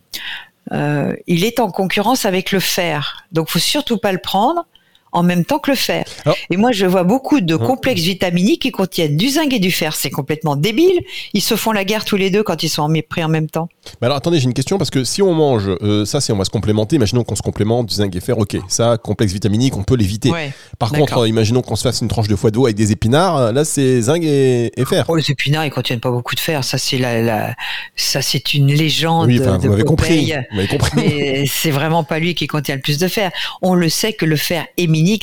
il 0.71 1.45
est 1.45 1.61
en 1.61 1.71
concurrence 1.71 2.25
avec 2.25 2.53
le 2.53 2.61
fer. 2.61 3.27
Donc, 3.33 3.49
faut 3.49 3.59
surtout 3.59 3.99
pas 3.99 4.13
le 4.13 4.19
prendre 4.19 4.67
en 5.15 5.23
même 5.23 5.45
temps 5.45 5.59
que 5.59 5.71
le 5.71 5.77
fer. 5.77 6.05
Alors- 6.25 6.37
et 6.51 6.57
moi, 6.59 6.73
je 6.73 6.85
vois 6.87 7.05
beaucoup 7.05 7.41
de 7.41 7.55
Hein. 7.55 7.59
complexes 7.59 8.03
vitaminiques 8.03 8.63
qui 8.63 8.71
contiennent 8.71 9.17
du 9.17 9.29
zinc 9.31 9.53
et 9.53 9.59
du 9.59 9.71
fer. 9.71 9.95
C'est 9.97 10.11
complètement 10.11 10.57
débile. 10.57 11.01
Ils 11.33 11.41
se 11.41 11.57
font 11.57 11.73
la 11.73 11.85
guerre 11.85 12.05
tous 12.05 12.17
les 12.17 12.31
deux 12.31 12.43
quand 12.43 12.63
ils 12.63 12.69
sont 12.69 12.83
en 12.83 12.91
mé- 12.91 13.03
pris 13.07 13.25
en 13.25 13.29
même 13.29 13.49
temps. 13.49 13.69
Mais 14.01 14.07
alors 14.07 14.17
attendez, 14.19 14.39
j'ai 14.39 14.45
une 14.45 14.55
question 14.55 14.77
parce 14.77 14.91
que 14.91 15.05
si 15.05 15.23
on 15.23 15.33
mange, 15.35 15.69
euh, 15.83 16.05
ça 16.05 16.21
c'est 16.21 16.33
on 16.33 16.37
va 16.37 16.45
se 16.45 16.51
complémenter. 16.51 16.97
Imaginons 16.97 17.25
qu'on 17.25 17.37
se 17.37 17.43
complémente 17.43 17.87
du 17.87 17.95
zinc 17.95 18.15
et 18.15 18.21
fer, 18.21 18.37
ok. 18.39 18.57
Ça, 18.69 18.99
complexe 19.03 19.33
vitaminique, 19.33 19.77
on 19.77 19.83
peut 19.85 19.95
l'éviter. 19.97 20.31
Ouais. 20.31 20.53
Par 20.79 20.91
contre, 20.93 21.19
euh, 21.19 21.29
imaginons 21.29 21.63
qu'on 21.63 21.77
se 21.77 21.83
fasse 21.83 22.01
une 22.01 22.09
tranche 22.09 22.29
de 22.29 22.37
foie 22.37 22.51
de 22.51 22.57
veau 22.57 22.67
avec 22.67 22.77
des 22.77 22.93
épinards. 22.93 23.53
Là, 23.53 23.65
c'est 23.65 24.03
zinc 24.03 24.23
et, 24.23 24.73
et 24.79 24.85
fer. 24.85 25.05
Oh, 25.09 25.17
les 25.17 25.31
épinards, 25.31 25.65
ils 25.65 25.71
contiennent 25.71 26.01
pas 26.01 26.11
beaucoup 26.11 26.35
de 26.35 26.41
fer. 26.41 26.65
Ça, 26.65 26.77
c'est 26.79 26.99
la, 26.99 27.23
la- 27.23 27.55
ça, 27.97 28.21
c'est 28.23 28.55
une 28.55 28.73
légende 28.73 29.27
oui, 29.29 29.39
enfin, 29.41 29.59
de 29.59 29.63
vous 29.63 29.69
m'avez 29.71 29.85
compris. 29.85 30.33
Compris. 30.71 30.91
Mais 30.97 31.45
c'est 31.47 31.71
vraiment 31.71 32.03
pas 32.05 32.19
lui 32.19 32.35
qui 32.35 32.47
contient 32.47 32.75
le 32.75 32.81
plus 32.81 32.99
de 32.99 33.07
fer. 33.09 33.31
On 33.63 33.75
le 33.75 33.89
sait 33.89 34.13
que 34.13 34.25
le 34.25 34.37
fer 34.37 34.67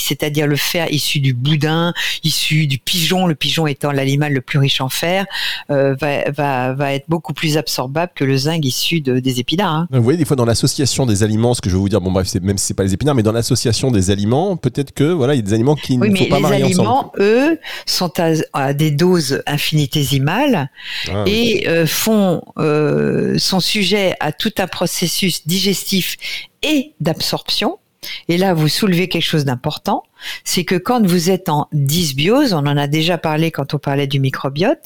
c'est-à-dire 0.01 0.48
le 0.48 0.56
fer 0.56 0.88
issu 0.92 1.19
du 1.19 1.33
boudin, 1.33 1.94
issu 2.24 2.68
du 2.68 2.78
pigeon, 2.78 3.28
le 3.28 3.36
pigeon 3.36 3.68
étant 3.68 3.92
l'animal 3.92 4.33
le 4.33 4.42
plus 4.42 4.60
riche 4.60 4.81
en 4.81 4.89
fer, 4.89 5.25
euh, 5.69 5.95
va, 6.00 6.30
va, 6.31 6.74
va 6.74 6.94
être 6.94 7.06
beaucoup 7.07 7.33
plus 7.33 7.57
absorbable 7.57 8.12
que 8.16 8.24
le 8.24 8.38
zinc 8.38 8.63
issu 8.66 9.01
de- 9.01 9.19
des 9.19 9.39
épinards. 9.39 9.74
hein. 9.74 9.88
Vous 9.92 10.04
voyez, 10.04 10.18
des 10.18 10.25
fois 10.25 10.36
dans 10.36 10.45
l'association 10.45 11.06
des 11.06 11.24
aliments, 11.24 11.54
ce 11.54 11.62
que 11.62 11.69
je 11.69 11.75
veux 11.75 11.81
vous 11.81 11.89
dire, 11.89 12.01
bon 12.01 12.12
bref, 12.12 12.33
même 12.42 12.57
si 12.57 12.66
c'est 12.68 12.74
pas 12.74 12.83
les 12.83 12.94
épinards, 12.94 13.16
mais 13.16 13.24
dans 13.24 13.31
l'association 13.31 13.92
des 13.92 14.12
aliments, 14.12 14.56
peut-être 14.57 14.92
que 14.94 15.04
voilà, 15.06 15.33
il 15.33 15.38
y 15.38 15.39
a 15.39 15.44
des 15.44 15.54
aliments 15.54 15.75
qui 15.75 15.98
Oui, 15.98 16.10
ne 16.10 16.16
faut 16.16 16.25
pas 16.25 16.36
les 16.38 16.42
marier 16.42 16.63
ensemble. 16.66 16.80
aliments, 16.88 17.12
eux, 17.19 17.60
sont 17.86 18.12
à, 18.19 18.31
à 18.54 18.74
des 18.74 18.92
doses 18.92 19.42
infinitésimales 19.48 20.69
Ah, 21.10 21.24
oui. 21.25 21.31
et 21.31 21.68
euh, 21.69 21.86
font 21.88 22.42
euh, 22.57 23.38
sont 23.38 23.60
sujets 23.60 24.16
à 24.19 24.31
tout 24.31 24.51
un 24.57 24.68
processus 24.68 25.46
digestif 25.48 26.17
et 26.63 26.94
d'absorption. 27.00 27.77
Et 28.27 28.38
là, 28.38 28.53
vous 28.53 28.67
soulevez 28.67 29.08
quelque 29.08 29.24
chose 29.24 29.46
d'important, 29.46 30.03
c'est 30.43 30.63
que 30.63 30.75
quand 30.75 31.05
vous 31.05 31.29
êtes 31.29 31.50
en 31.50 31.67
dysbiose, 31.72 32.53
on 32.53 32.60
en 32.60 32.77
a 32.77 32.88
déjà 32.88 33.17
parlé 33.17 33.51
quand 33.51 33.74
on 33.74 33.77
parlait 33.77 34.08
du 34.08 34.20
microbiote, 34.20 34.79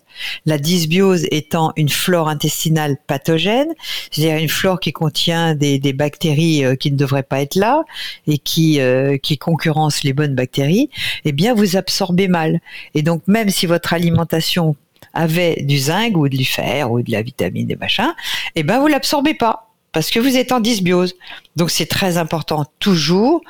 la 0.45 0.57
dysbiose 0.57 1.25
étant 1.31 1.72
une 1.75 1.89
flore 1.89 2.27
intestinale 2.27 2.98
pathogène, 3.07 3.74
c'est-à-dire 4.12 4.38
une 4.38 4.50
flore 4.50 4.79
qui 4.79 4.93
contient 4.93 5.55
des, 5.55 5.79
bactéries 5.93 6.65
euh, 6.65 6.75
qui 6.75 6.91
ne 6.91 6.98
devraient 6.98 7.24
pas 7.24 7.41
être 7.41 7.55
là 7.55 7.84
et 8.27 8.38
qui, 8.38 8.79
euh, 8.81 9.17
concurrencent 9.39 10.03
les 10.03 10.13
bonnes 10.13 10.36
bactéries, 10.36 10.89
eh 11.24 11.31
bien, 11.31 11.53
vous 11.53 11.77
absorbez 11.77 12.27
mal. 12.27 12.60
Et 12.95 13.01
donc, 13.01 13.22
même 13.27 13.50
si 13.50 13.65
votre 13.65 13.93
alimentation 13.93 14.75
avait 15.13 15.62
du 15.62 15.77
zinc 15.77 16.17
ou 16.17 16.27
du 16.29 16.45
fer 16.45 16.91
ou 16.91 17.01
de 17.01 17.12
la 17.12 17.22
vitamine 17.22 17.67
des 17.67 17.75
machins, 17.75 18.13
eh 18.55 18.63
ben 18.63 18.79
vous 18.79 18.88
l'absorbez 18.88 19.34
pas 19.34 19.64
parce 19.95 20.11
que 20.11 20.19
vous 20.19 20.35
êtes 20.37 20.51
en 20.51 20.59
dysbiose. 20.59 21.15
Donc 21.55 21.71
c'est 21.71 21.87
très 21.87 22.17
important 22.17 22.65
toujours 22.79 23.41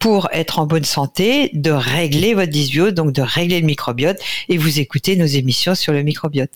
pour 0.00 0.28
être 0.32 0.58
en 0.58 0.66
bonne 0.66 0.84
santé 0.84 1.50
de 1.52 1.70
régler 1.70 2.34
votre 2.34 2.50
dysbiose, 2.50 2.94
donc 2.94 3.12
de 3.12 3.22
régler 3.22 3.60
le 3.60 3.66
microbiote 3.66 4.16
et 4.48 4.56
vous 4.58 4.80
écoutez 4.80 5.14
nos 5.14 5.26
émissions 5.26 5.76
sur 5.76 5.92
le 5.92 6.02
microbiote. 6.02 6.50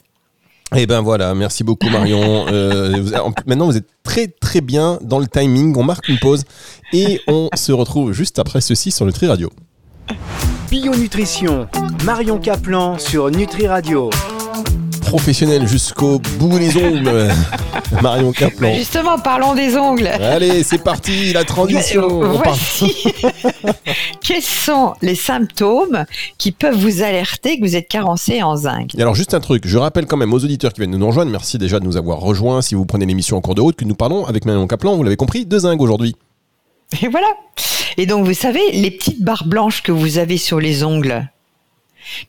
Eh 0.75 0.87
ben 0.87 1.03
voilà, 1.03 1.35
merci 1.35 1.63
beaucoup 1.63 1.89
Marion. 1.91 2.47
Euh, 2.55 3.01
vous- 3.01 3.13
maintenant, 3.47 3.67
vous 3.67 3.77
êtes 3.77 3.87
très 4.03 4.27
très 4.29 4.61
bien 4.61 4.99
dans 5.03 5.19
le 5.19 5.27
timing. 5.27 5.77
On 5.77 5.83
marque 5.85 6.09
une 6.09 6.19
pause 6.19 6.45
et 6.93 7.21
on 7.29 7.49
se 7.55 7.71
retrouve 7.73 8.13
juste 8.13 8.39
après 8.39 8.61
ceci 8.61 8.91
sur 8.91 9.05
le 9.05 9.13
Tri 9.13 9.27
Radio. 9.27 9.51
Bio 10.71 10.95
Nutrition, 10.95 11.69
Marion 12.05 12.39
Caplan 12.39 12.99
sur 12.99 13.31
Nutri 13.31 13.67
Radio. 13.67 14.11
Professionnelle 15.15 15.69
jusqu'au 15.69 16.19
bout 16.41 16.59
des 16.59 16.77
ongles. 16.77 17.29
Marion 18.03 18.33
Caplan. 18.33 18.71
Bah, 18.71 18.75
justement, 18.75 19.17
parlons 19.17 19.55
des 19.55 19.77
ongles. 19.77 20.09
Allez, 20.09 20.65
c'est 20.65 20.83
parti, 20.83 21.33
la 21.33 21.45
transition. 21.45 22.33
Voici. 22.33 23.05
Quels 24.21 24.43
sont 24.43 24.95
les 25.03 25.15
symptômes 25.15 26.05
qui 26.37 26.51
peuvent 26.51 26.77
vous 26.77 27.03
alerter 27.03 27.61
que 27.61 27.65
vous 27.65 27.77
êtes 27.77 27.87
carencé 27.87 28.43
en 28.43 28.57
zinc? 28.57 28.93
Et 28.97 29.03
alors, 29.03 29.15
juste 29.15 29.35
un 29.35 29.41
truc, 29.41 29.69
je 29.69 29.79
rappelle 29.79 30.07
quand 30.07 30.17
même 30.17 30.33
aux 30.33 30.43
auditeurs 30.43 30.73
qui 30.73 30.81
viennent 30.81 30.97
nous 30.97 31.07
rejoindre, 31.07 31.31
merci 31.31 31.59
déjà 31.59 31.79
de 31.79 31.85
nous 31.85 31.97
avoir 31.97 32.19
rejoints 32.19 32.61
si 32.61 32.75
vous 32.75 32.85
prenez 32.85 33.07
l'émission 33.07 33.37
en 33.37 33.41
cours 33.41 33.55
de 33.55 33.61
route, 33.61 33.77
que 33.77 33.85
nous 33.85 33.95
parlons 33.95 34.27
avec 34.27 34.45
Marion 34.47 34.67
Caplan, 34.67 34.97
vous 34.97 35.05
l'avez 35.05 35.17
compris, 35.17 35.47
de 35.47 35.59
zinc 35.61 35.81
aujourd'hui. 35.81 36.17
Et 37.03 37.07
voilà. 37.07 37.29
Et 37.99 38.07
donc, 38.07 38.27
vous 38.27 38.35
savez, 38.35 38.73
les 38.73 38.91
petites 38.91 39.23
barres 39.23 39.47
blanches 39.47 39.85
que 39.85 39.93
vous 39.93 40.19
avez 40.19 40.39
sur 40.39 40.59
les 40.59 40.83
ongles, 40.83 41.31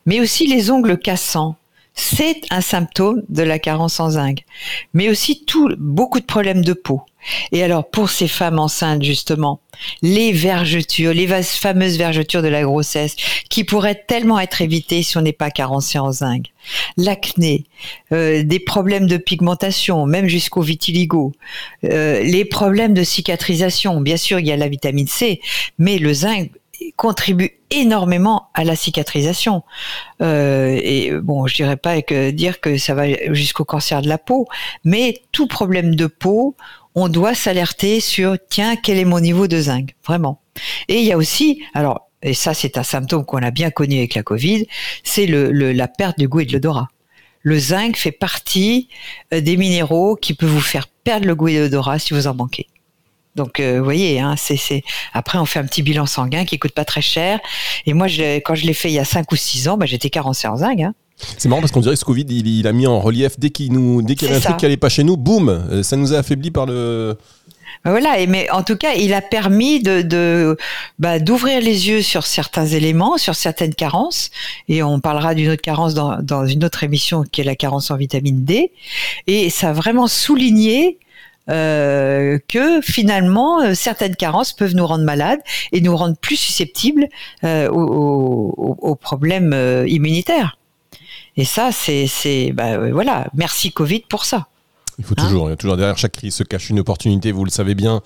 mais 0.06 0.20
aussi 0.20 0.46
les 0.46 0.70
ongles 0.70 0.96
cassants, 0.96 1.56
c'est 1.96 2.42
un 2.50 2.60
symptôme 2.60 3.22
de 3.30 3.42
la 3.42 3.58
carence 3.58 3.98
en 4.00 4.10
zinc. 4.10 4.44
Mais 4.92 5.08
aussi 5.08 5.44
tout, 5.44 5.74
beaucoup 5.78 6.20
de 6.20 6.26
problèmes 6.26 6.64
de 6.64 6.74
peau. 6.74 7.02
Et 7.50 7.62
alors, 7.62 7.90
pour 7.90 8.10
ces 8.10 8.28
femmes 8.28 8.58
enceintes, 8.58 9.02
justement, 9.02 9.60
les 10.02 10.30
vergetures, 10.30 11.12
les 11.12 11.26
fameuses 11.42 11.98
vergetures 11.98 12.42
de 12.42 12.48
la 12.48 12.62
grossesse, 12.62 13.16
qui 13.48 13.64
pourraient 13.64 14.04
tellement 14.06 14.38
être 14.38 14.60
évitées 14.60 15.02
si 15.02 15.16
on 15.16 15.22
n'est 15.22 15.32
pas 15.32 15.50
carencé 15.50 15.98
en 15.98 16.12
zinc. 16.12 16.44
L'acné, 16.96 17.64
euh, 18.12 18.42
des 18.44 18.60
problèmes 18.60 19.06
de 19.06 19.16
pigmentation, 19.16 20.06
même 20.06 20.28
jusqu'au 20.28 20.62
vitiligo, 20.62 21.32
euh, 21.84 22.22
les 22.22 22.44
problèmes 22.44 22.94
de 22.94 23.02
cicatrisation. 23.02 24.00
Bien 24.00 24.16
sûr, 24.16 24.38
il 24.38 24.46
y 24.46 24.52
a 24.52 24.56
la 24.56 24.68
vitamine 24.68 25.08
C, 25.08 25.40
mais 25.78 25.98
le 25.98 26.12
zinc 26.12 26.50
contribue 26.96 27.50
énormément 27.70 28.48
à 28.54 28.64
la 28.64 28.76
cicatrisation. 28.76 29.62
Euh, 30.22 30.78
et 30.82 31.12
bon, 31.12 31.46
je 31.46 31.54
dirais 31.54 31.76
pas 31.76 32.00
que 32.02 32.30
dire 32.30 32.60
que 32.60 32.78
ça 32.78 32.94
va 32.94 33.06
jusqu'au 33.32 33.64
cancer 33.64 34.02
de 34.02 34.08
la 34.08 34.18
peau, 34.18 34.46
mais 34.84 35.20
tout 35.32 35.46
problème 35.46 35.94
de 35.94 36.06
peau, 36.06 36.56
on 36.94 37.08
doit 37.08 37.34
s'alerter 37.34 38.00
sur 38.00 38.36
tiens, 38.48 38.76
quel 38.76 38.98
est 38.98 39.04
mon 39.04 39.20
niveau 39.20 39.46
de 39.46 39.60
zinc, 39.60 39.94
vraiment. 40.04 40.40
Et 40.88 41.00
il 41.00 41.04
y 41.04 41.12
a 41.12 41.16
aussi, 41.16 41.62
alors, 41.74 42.08
et 42.22 42.34
ça 42.34 42.54
c'est 42.54 42.78
un 42.78 42.82
symptôme 42.82 43.24
qu'on 43.24 43.42
a 43.42 43.50
bien 43.50 43.70
connu 43.70 43.98
avec 43.98 44.14
la 44.14 44.22
Covid, 44.22 44.66
c'est 45.04 45.26
le, 45.26 45.50
la 45.50 45.88
perte 45.88 46.18
du 46.18 46.28
goût 46.28 46.40
et 46.40 46.46
de 46.46 46.52
l'odorat. 46.52 46.88
Le 47.42 47.58
zinc 47.58 47.96
fait 47.96 48.12
partie 48.12 48.88
euh, 49.32 49.40
des 49.40 49.56
minéraux 49.56 50.16
qui 50.16 50.34
peuvent 50.34 50.48
vous 50.48 50.60
faire 50.60 50.88
perdre 50.88 51.26
le 51.26 51.34
goût 51.34 51.48
et 51.48 51.58
l'odorat 51.58 51.98
si 51.98 52.14
vous 52.14 52.26
en 52.26 52.34
manquez. 52.34 52.66
Donc, 53.36 53.60
euh, 53.60 53.78
vous 53.78 53.84
voyez, 53.84 54.18
hein, 54.18 54.34
c'est, 54.36 54.82
après, 55.12 55.38
on 55.38 55.44
fait 55.44 55.58
un 55.58 55.66
petit 55.66 55.82
bilan 55.82 56.06
sanguin 56.06 56.44
qui 56.44 56.58
coûte 56.58 56.72
pas 56.72 56.86
très 56.86 57.02
cher. 57.02 57.38
Et 57.84 57.92
moi, 57.92 58.08
je, 58.08 58.38
quand 58.38 58.54
je 58.54 58.66
l'ai 58.66 58.74
fait 58.74 58.88
il 58.88 58.94
y 58.94 58.98
a 58.98 59.04
5 59.04 59.30
ou 59.30 59.36
6 59.36 59.68
ans, 59.68 59.76
bah, 59.76 59.86
j'étais 59.86 60.10
carencé 60.10 60.48
en 60.48 60.56
zinc. 60.56 60.80
Hein. 60.80 60.94
C'est 61.38 61.48
marrant 61.48 61.60
parce 61.60 61.72
qu'on 61.72 61.80
dirait 61.80 61.94
que 61.94 62.00
ce 62.00 62.04
Covid, 62.04 62.26
il, 62.28 62.66
a 62.66 62.72
mis 62.72 62.86
en 62.86 62.98
relief, 62.98 63.38
dès 63.38 63.50
qu'il 63.50 63.72
nous, 63.72 64.02
dès 64.02 64.14
qu'il 64.14 64.28
y 64.28 64.30
avait 64.30 64.38
un 64.38 64.44
truc 64.44 64.56
qui 64.56 64.66
allait 64.66 64.76
pas 64.76 64.88
chez 64.88 65.04
nous, 65.04 65.16
boum, 65.16 65.48
euh, 65.48 65.82
ça 65.82 65.96
nous 65.96 66.12
a 66.14 66.18
affaibli 66.18 66.50
par 66.50 66.66
le... 66.66 67.16
Bah, 67.84 67.90
voilà, 67.90 68.18
et 68.18 68.26
mais 68.26 68.50
en 68.50 68.62
tout 68.62 68.76
cas, 68.76 68.94
il 68.94 69.12
a 69.12 69.20
permis 69.20 69.82
de, 69.82 70.02
de 70.02 70.56
bah, 70.98 71.18
d'ouvrir 71.18 71.60
les 71.60 71.88
yeux 71.88 72.02
sur 72.02 72.26
certains 72.26 72.66
éléments, 72.66 73.18
sur 73.18 73.34
certaines 73.34 73.74
carences, 73.74 74.30
et 74.68 74.82
on 74.82 74.98
parlera 75.00 75.34
d'une 75.34 75.50
autre 75.50 75.62
carence 75.62 75.94
dans, 75.94 76.20
dans 76.22 76.46
une 76.46 76.64
autre 76.64 76.84
émission 76.84 77.22
qui 77.22 77.42
est 77.42 77.44
la 77.44 77.56
carence 77.56 77.90
en 77.90 77.96
vitamine 77.96 78.44
D, 78.44 78.72
et 79.26 79.50
ça 79.50 79.70
a 79.70 79.72
vraiment 79.72 80.06
souligné 80.06 80.98
euh, 81.48 82.38
que 82.48 82.80
finalement 82.80 83.60
euh, 83.60 83.74
certaines 83.74 84.16
carences 84.16 84.52
peuvent 84.52 84.74
nous 84.74 84.86
rendre 84.86 85.04
malades 85.04 85.38
et 85.70 85.80
nous 85.80 85.96
rendre 85.96 86.16
plus 86.16 86.34
susceptibles 86.36 87.08
euh, 87.44 87.68
aux, 87.68 88.96
problèmes 88.96 89.54
immunitaires. 89.86 90.58
Et 91.36 91.44
ça, 91.44 91.70
c'est, 91.70 92.50
bah, 92.52 92.90
voilà, 92.90 93.28
merci 93.34 93.70
Covid 93.70 94.00
pour 94.08 94.24
ça. 94.24 94.48
Il 94.98 95.04
faut 95.04 95.14
toujours, 95.14 95.48
hein 95.48 95.56
toujours 95.56 95.76
derrière 95.76 95.98
chaque 95.98 96.12
crise 96.12 96.34
se 96.34 96.42
cache 96.42 96.70
une 96.70 96.80
opportunité, 96.80 97.30
vous 97.30 97.44
le 97.44 97.50
savez 97.50 97.74
bien. 97.74 98.00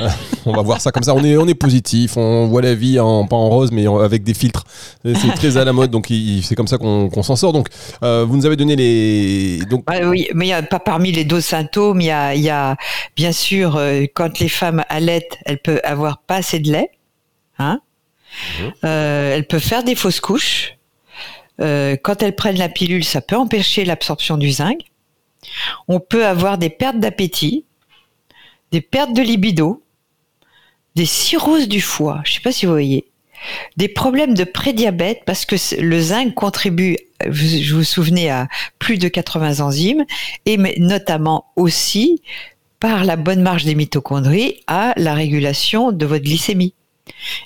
Euh, 0.00 0.08
on 0.46 0.52
va 0.52 0.60
voir 0.60 0.80
ça 0.80 0.92
comme 0.92 1.02
ça. 1.02 1.14
On 1.14 1.24
est, 1.24 1.38
on 1.38 1.48
est 1.48 1.54
positif, 1.54 2.18
on 2.18 2.46
voit 2.48 2.60
la 2.60 2.74
vie 2.74 3.00
en, 3.00 3.26
pas 3.26 3.36
en 3.36 3.48
rose, 3.48 3.72
mais 3.72 3.86
avec 3.86 4.24
des 4.24 4.34
filtres. 4.34 4.64
C'est 5.04 5.34
très 5.34 5.56
à 5.56 5.64
la 5.64 5.72
mode, 5.72 5.90
donc 5.90 6.12
c'est 6.42 6.54
comme 6.54 6.68
ça 6.68 6.76
qu'on 6.76 7.22
s'en 7.22 7.36
sort. 7.36 7.54
Donc, 7.54 7.68
euh, 8.02 8.26
vous 8.28 8.36
nous 8.36 8.44
avez 8.44 8.56
donné 8.56 8.76
les. 8.76 9.60
Donc... 9.70 9.84
oui, 10.04 10.28
mais 10.34 10.46
il 10.46 10.50
y 10.50 10.52
a 10.52 10.62
pas 10.62 10.80
parmi 10.80 11.12
les 11.12 11.24
deux 11.24 11.40
symptômes, 11.40 12.02
il 12.02 12.06
y 12.06 12.10
a, 12.10 12.34
y 12.34 12.50
a 12.50 12.76
bien 13.16 13.32
sûr 13.32 13.76
euh, 13.76 14.04
quand 14.12 14.38
les 14.38 14.48
femmes 14.48 14.84
allaitent, 14.90 15.38
elles 15.46 15.60
peuvent 15.60 15.80
avoir 15.82 16.18
pas 16.18 16.36
assez 16.36 16.58
de 16.58 16.70
lait, 16.70 16.90
hein. 17.58 17.80
Mmh. 18.58 18.86
elles 18.86 19.46
peuvent 19.46 19.62
faire 19.62 19.84
des 19.84 19.94
fausses 19.94 20.18
couches. 20.18 20.76
quand 21.58 22.22
elles 22.22 22.34
prennent 22.34 22.58
la 22.58 22.68
pilule, 22.68 23.04
ça 23.04 23.20
peut 23.20 23.36
empêcher 23.36 23.84
l'absorption 23.84 24.36
du 24.36 24.50
zinc. 24.50 24.78
On 25.88 26.00
peut 26.00 26.26
avoir 26.26 26.58
des 26.58 26.70
pertes 26.70 26.98
d'appétit, 26.98 27.64
des 28.72 28.80
pertes 28.80 29.12
de 29.12 29.22
libido, 29.22 29.82
des 30.94 31.06
cirrhoses 31.06 31.68
du 31.68 31.80
foie, 31.80 32.20
je 32.24 32.30
ne 32.30 32.34
sais 32.34 32.40
pas 32.40 32.52
si 32.52 32.66
vous 32.66 32.72
voyez, 32.72 33.06
des 33.76 33.88
problèmes 33.88 34.34
de 34.34 34.44
prédiabète 34.44 35.22
parce 35.26 35.44
que 35.44 35.56
le 35.80 36.00
zinc 36.00 36.34
contribue, 36.34 36.96
je 37.28 37.74
vous 37.74 37.84
souvenez, 37.84 38.30
à 38.30 38.48
plus 38.78 38.98
de 38.98 39.08
80 39.08 39.60
enzymes 39.60 40.04
et 40.46 40.56
notamment 40.78 41.46
aussi 41.56 42.22
par 42.80 43.04
la 43.04 43.16
bonne 43.16 43.42
marge 43.42 43.64
des 43.64 43.74
mitochondries 43.74 44.62
à 44.66 44.92
la 44.96 45.14
régulation 45.14 45.92
de 45.92 46.06
votre 46.06 46.24
glycémie. 46.24 46.74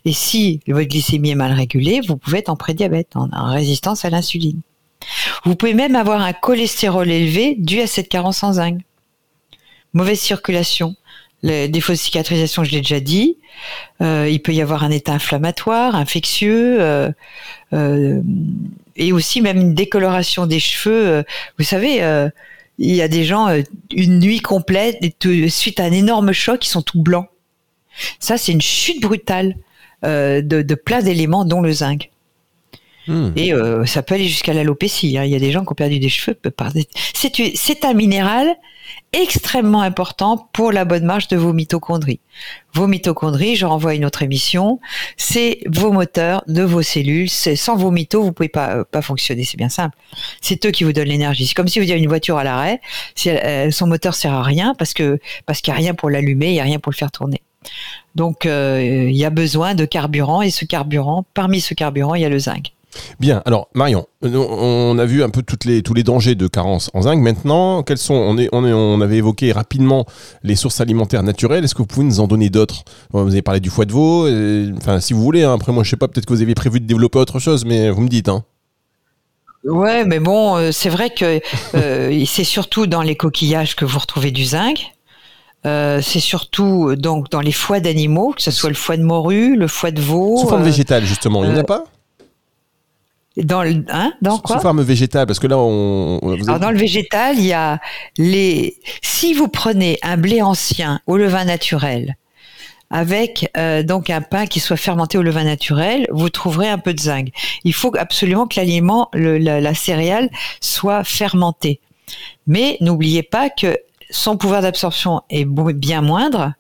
Et 0.05 0.13
si 0.13 0.61
votre 0.69 0.89
glycémie 0.89 1.31
est 1.31 1.37
mal 1.37 1.53
régulée, 1.53 2.01
vous 2.07 2.17
pouvez 2.17 2.39
être 2.39 2.49
en 2.49 2.57
prédiabète, 2.57 3.17
en 3.17 3.51
résistance 3.51 4.05
à 4.05 4.11
l'insuline. 4.11 4.61
Vous 5.45 5.57
pouvez 5.57 5.75
même 5.75 5.97
avoir 5.97 6.21
un 6.21 6.33
cholestérol 6.33 7.11
élevé 7.11 7.57
dû 7.59 7.81
à 7.81 7.87
cette 7.87 8.09
carence 8.09 8.43
en 8.43 8.55
zinc. 8.55 8.81
Mauvaise 9.95 10.21
circulation, 10.21 10.97
les 11.43 11.69
défauts 11.69 11.93
de 11.93 11.99
cicatrisation, 11.99 12.65
je 12.65 12.73
l'ai 12.73 12.81
déjà 12.81 13.01
dit. 13.01 13.37
Euh, 14.03 14.29
il 14.31 14.43
peut 14.43 14.53
y 14.53 14.61
avoir 14.61 14.85
un 14.85 14.91
état 14.91 15.13
inflammatoire, 15.13 15.95
infectieux, 15.95 16.81
euh, 16.81 17.11
euh, 17.73 18.21
et 18.97 19.13
aussi 19.13 19.41
même 19.41 19.59
une 19.59 19.75
décoloration 19.75 20.47
des 20.47 20.61
cheveux. 20.61 21.25
Vous 21.59 21.65
savez, 21.65 22.03
il 22.79 22.95
y 22.95 23.03
a 23.03 23.09
des 23.09 23.25
gens 23.25 23.49
une 23.93 24.19
nuit 24.19 24.41
complète 24.41 24.99
suite 25.49 25.81
à 25.81 25.85
un 25.85 25.93
énorme 25.93 26.33
choc, 26.33 26.65
ils 26.67 26.71
sont 26.71 26.83
tout 26.83 27.01
blancs. 27.01 27.29
Ça, 28.19 28.37
c'est 28.37 28.53
une 28.53 28.61
chute 28.61 29.01
brutale 29.01 29.55
de, 30.03 30.41
de 30.43 30.75
plein 30.75 31.03
d'éléments, 31.03 31.45
dont 31.45 31.61
le 31.61 31.73
zinc. 31.73 32.11
Hmm. 33.09 33.31
Et 33.37 33.55
euh, 33.55 33.87
ça 33.87 34.03
peut 34.03 34.15
aller 34.15 34.29
jusqu'à 34.29 34.53
l'alopécie. 34.53 35.17
Hein. 35.17 35.25
Il 35.25 35.31
y 35.31 35.35
a 35.35 35.39
des 35.39 35.51
gens 35.51 35.65
qui 35.65 35.73
ont 35.73 35.75
perdu 35.75 35.99
des 35.99 36.11
cheveux. 36.11 36.39
C'est 37.15 37.85
un 37.85 37.95
minéral 37.95 38.55
extrêmement 39.13 39.81
important 39.81 40.49
pour 40.53 40.73
la 40.73 40.85
bonne 40.85 41.05
marche 41.05 41.29
de 41.29 41.37
vos 41.37 41.55
mitochondries. 41.55 42.21
Vos 42.75 42.87
mitochondries, 42.87 43.57
je 43.57 43.65
renvoie 43.65 43.93
à 43.93 43.95
une 43.95 44.05
autre 44.05 44.23
émission, 44.23 44.81
c'est 45.17 45.61
vos 45.67 45.91
moteurs 45.91 46.43
de 46.47 46.63
vos 46.63 46.83
cellules. 46.83 47.31
Sans 47.31 47.77
vos 47.77 47.91
mitos, 47.91 48.23
vous 48.23 48.33
pouvez 48.33 48.51
pas, 48.51 48.77
euh, 48.77 48.85
pas 48.85 49.01
fonctionner. 49.01 49.45
C'est 49.45 49.57
bien 49.57 49.71
simple. 49.71 49.97
C'est 50.43 50.65
eux 50.67 50.71
qui 50.71 50.85
vous 50.85 50.93
donnent 50.93 51.09
l'énergie. 51.09 51.47
C'est 51.47 51.55
comme 51.55 51.69
si 51.69 51.81
vous 51.81 51.91
avez 51.91 52.01
une 52.01 52.09
voiture 52.09 52.37
à 52.37 52.45
l'arrêt, 52.45 52.81
euh, 53.27 53.71
son 53.71 53.87
moteur 53.87 54.15
sert 54.15 54.35
à 54.35 54.43
rien 54.43 54.75
parce 54.79 54.93
que 54.93 55.19
parce 55.47 55.63
qu'il 55.63 55.73
n'y 55.73 55.79
a 55.79 55.81
rien 55.81 55.95
pour 55.95 56.11
l'allumer, 56.11 56.49
il 56.49 56.55
n'y 56.55 56.61
a 56.61 56.65
rien 56.65 56.79
pour 56.79 56.93
le 56.93 56.97
faire 56.97 57.11
tourner. 57.11 57.41
Donc 58.15 58.45
il 58.45 59.17
y 59.17 59.25
a 59.25 59.31
besoin 59.31 59.75
de 59.75 59.85
carburant 59.85 60.43
et 60.43 60.51
ce 60.51 60.65
carburant, 60.65 61.25
parmi 61.35 61.61
ce 61.61 61.75
carburant, 61.75 62.15
il 62.15 62.23
y 62.23 62.25
a 62.25 62.29
le 62.29 62.39
zinc. 62.39 62.73
Bien, 63.21 63.43
alors 63.45 63.69
Marion, 63.75 64.07
on 64.23 64.97
a 64.99 65.05
vu 65.05 65.23
un 65.23 65.31
peu 65.31 65.43
toutes 65.43 65.65
les, 65.65 65.83
tous 65.83 65.95
les 65.95 66.03
dangers 66.03 66.35
de 66.35 66.47
carence 66.47 66.91
en 66.95 67.03
zinc. 67.03 67.21
Maintenant, 67.21 67.83
quels 67.83 67.99
sont 67.99 68.15
on, 68.15 68.39
est, 68.39 68.49
on, 68.53 68.65
on 68.65 69.01
avait 69.01 69.17
évoqué 69.17 69.53
rapidement 69.53 70.07
les 70.43 70.57
sources 70.57 70.81
alimentaires 70.81 71.23
naturelles. 71.23 71.65
Est-ce 71.65 71.75
que 71.75 71.83
vous 71.83 71.87
pouvez 71.87 72.07
nous 72.07 72.21
en 72.21 72.27
donner 72.27 72.51
d'autres? 72.51 72.85
Vous 73.13 73.21
avez 73.21 73.43
parlé 73.43 73.61
du 73.61 73.71
foie 73.71 73.85
de 73.85 73.93
veau. 73.93 74.29
enfin, 74.77 75.01
si 75.01 75.13
vous 75.13 75.23
voulez. 75.23 75.43
Hein. 75.43 75.55
après, 75.55 75.73
moi, 75.73 75.85
je 75.85 75.91
sais 75.91 75.97
pas. 75.97 76.09
Peut-être 76.09 76.27
que 76.27 76.33
vous 76.33 76.43
aviez 76.43 76.55
prévu 76.55 76.81
de 76.81 76.87
développer 76.87 77.19
autre 77.19 77.39
chose, 77.39 77.65
mais 77.65 77.91
vous 77.91 78.03
me 78.03 78.09
dites. 78.09 78.29
Hein. 78.29 78.45
Ouais, 79.65 80.05
mais 80.05 80.21
bon, 80.21 80.57
euh, 80.57 80.73
c'est 80.73 80.89
vrai 80.89 81.11
que 81.11 81.41
euh, 81.75 82.25
c'est 82.27 82.45
surtout 82.45 82.87
dans 82.87 83.03
les 83.03 83.17
coquillages 83.17 83.77
que 83.77 83.85
vous 83.85 83.99
retrouvez 83.99 84.31
du 84.31 84.45
zinc. 84.45 84.93
Euh, 85.67 86.01
c'est 86.01 86.21
surtout 86.21 86.95
donc 86.97 87.31
dans 87.31 87.41
les 87.41 87.53
foies 87.53 87.81
d'animaux, 87.81 88.33
que 88.33 88.43
ce 88.43 88.53
soit 88.53 88.71
le 88.71 88.77
foie 88.77 88.97
de 88.97 89.03
morue, 89.03 89.57
le 89.57 89.67
foie 89.67 89.91
de 89.91 90.01
veau. 90.01 90.39
Sous 90.39 90.49
forme 90.49 90.63
végétale, 90.63 91.05
justement, 91.05 91.43
il 91.45 91.51
n'y 91.51 91.57
en 91.57 91.61
a 91.61 91.65
pas? 91.65 91.85
Dans 93.43 93.63
le, 93.63 93.85
hein, 93.91 94.13
dans 94.23 94.39
quoi 94.39 94.57
Sous 94.57 94.63
forme 94.63 94.83
végétale, 94.83 95.27
parce 95.27 95.39
que 95.39 95.47
là, 95.47 95.59
on. 95.59 96.19
Alors 96.47 96.59
dans 96.59 96.71
le 96.71 96.79
végétal, 96.79 97.39
il 97.39 97.47
y 97.47 97.53
a 97.53 97.81
les. 98.17 98.77
Si 99.03 99.35
vous 99.35 99.49
prenez 99.49 99.99
un 100.03 100.17
blé 100.17 100.43
ancien 100.43 101.01
au 101.07 101.17
levain 101.17 101.45
naturel, 101.45 102.17
avec 102.91 103.51
euh, 103.57 103.83
donc 103.83 104.11
un 104.11 104.21
pain 104.21 104.47
qui 104.47 104.61
soit 104.61 104.77
fermenté 104.77 105.19
au 105.19 105.23
levain 105.23 105.45
naturel, 105.45 106.07
vous 106.11 106.31
trouverez 106.31 106.69
un 106.69 106.79
peu 106.79 106.95
de 106.95 107.01
zinc. 107.01 107.29
Il 107.65 107.75
faut 107.75 107.93
absolument 107.97 108.47
que 108.47 108.59
l'aliment, 108.59 109.09
la, 109.13 109.61
la, 109.61 109.75
céréale, 109.75 110.31
soit 110.61 111.05
fermentée. 111.05 111.81
Mais 112.47 112.77
n'oubliez 112.81 113.23
pas 113.23 113.51
que 113.51 113.79
son 114.11 114.37
pouvoir 114.37 114.63
d'absorption 114.63 115.23
est 115.31 115.45
bien 115.45 116.01
moindre. 116.01 116.55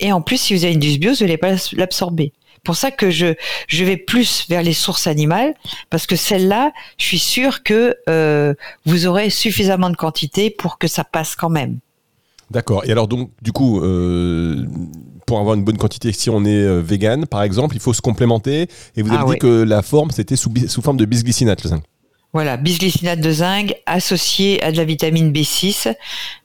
Et 0.00 0.12
en 0.12 0.20
plus, 0.20 0.38
si 0.38 0.54
vous 0.54 0.64
avez 0.64 0.74
une 0.74 0.80
dysbiose, 0.80 1.18
vous 1.18 1.24
n'allez 1.24 1.38
pas 1.38 1.54
l'absorber 1.72 2.32
pour 2.64 2.76
ça 2.76 2.90
que 2.90 3.10
je 3.10 3.34
je 3.68 3.84
vais 3.84 3.96
plus 3.96 4.46
vers 4.48 4.62
les 4.62 4.72
sources 4.72 5.06
animales 5.06 5.54
parce 5.90 6.06
que 6.06 6.16
celles-là, 6.16 6.72
je 6.98 7.04
suis 7.04 7.18
sûre 7.18 7.62
que 7.62 7.96
euh, 8.08 8.54
vous 8.86 9.06
aurez 9.06 9.30
suffisamment 9.30 9.90
de 9.90 9.96
quantité 9.96 10.50
pour 10.50 10.78
que 10.78 10.88
ça 10.88 11.04
passe 11.04 11.36
quand 11.36 11.50
même. 11.50 11.78
D'accord. 12.50 12.84
Et 12.86 12.90
alors 12.90 13.06
donc 13.06 13.30
du 13.42 13.52
coup, 13.52 13.80
euh, 13.82 14.66
pour 15.26 15.38
avoir 15.38 15.54
une 15.54 15.64
bonne 15.64 15.78
quantité, 15.78 16.12
si 16.12 16.30
on 16.30 16.44
est 16.44 16.62
euh, 16.62 16.80
vegan 16.80 17.26
par 17.26 17.42
exemple, 17.42 17.76
il 17.76 17.80
faut 17.80 17.94
se 17.94 18.02
complémenter. 18.02 18.68
Et 18.96 19.02
vous 19.02 19.10
avez 19.10 19.18
Ah 19.20 19.24
dit 19.24 19.32
oui. 19.32 19.38
que 19.38 19.62
la 19.62 19.82
forme 19.82 20.10
c'était 20.10 20.36
sous, 20.36 20.52
sous 20.66 20.82
forme 20.82 20.96
de 20.96 21.04
bisglycinate 21.04 21.62
le 21.62 21.70
zinc. 21.70 21.82
Voilà, 22.32 22.56
bisglycinate 22.56 23.20
de 23.20 23.30
zinc 23.30 23.76
associé 23.86 24.60
à 24.64 24.72
de 24.72 24.76
la 24.76 24.84
vitamine 24.84 25.30
B6 25.30 25.94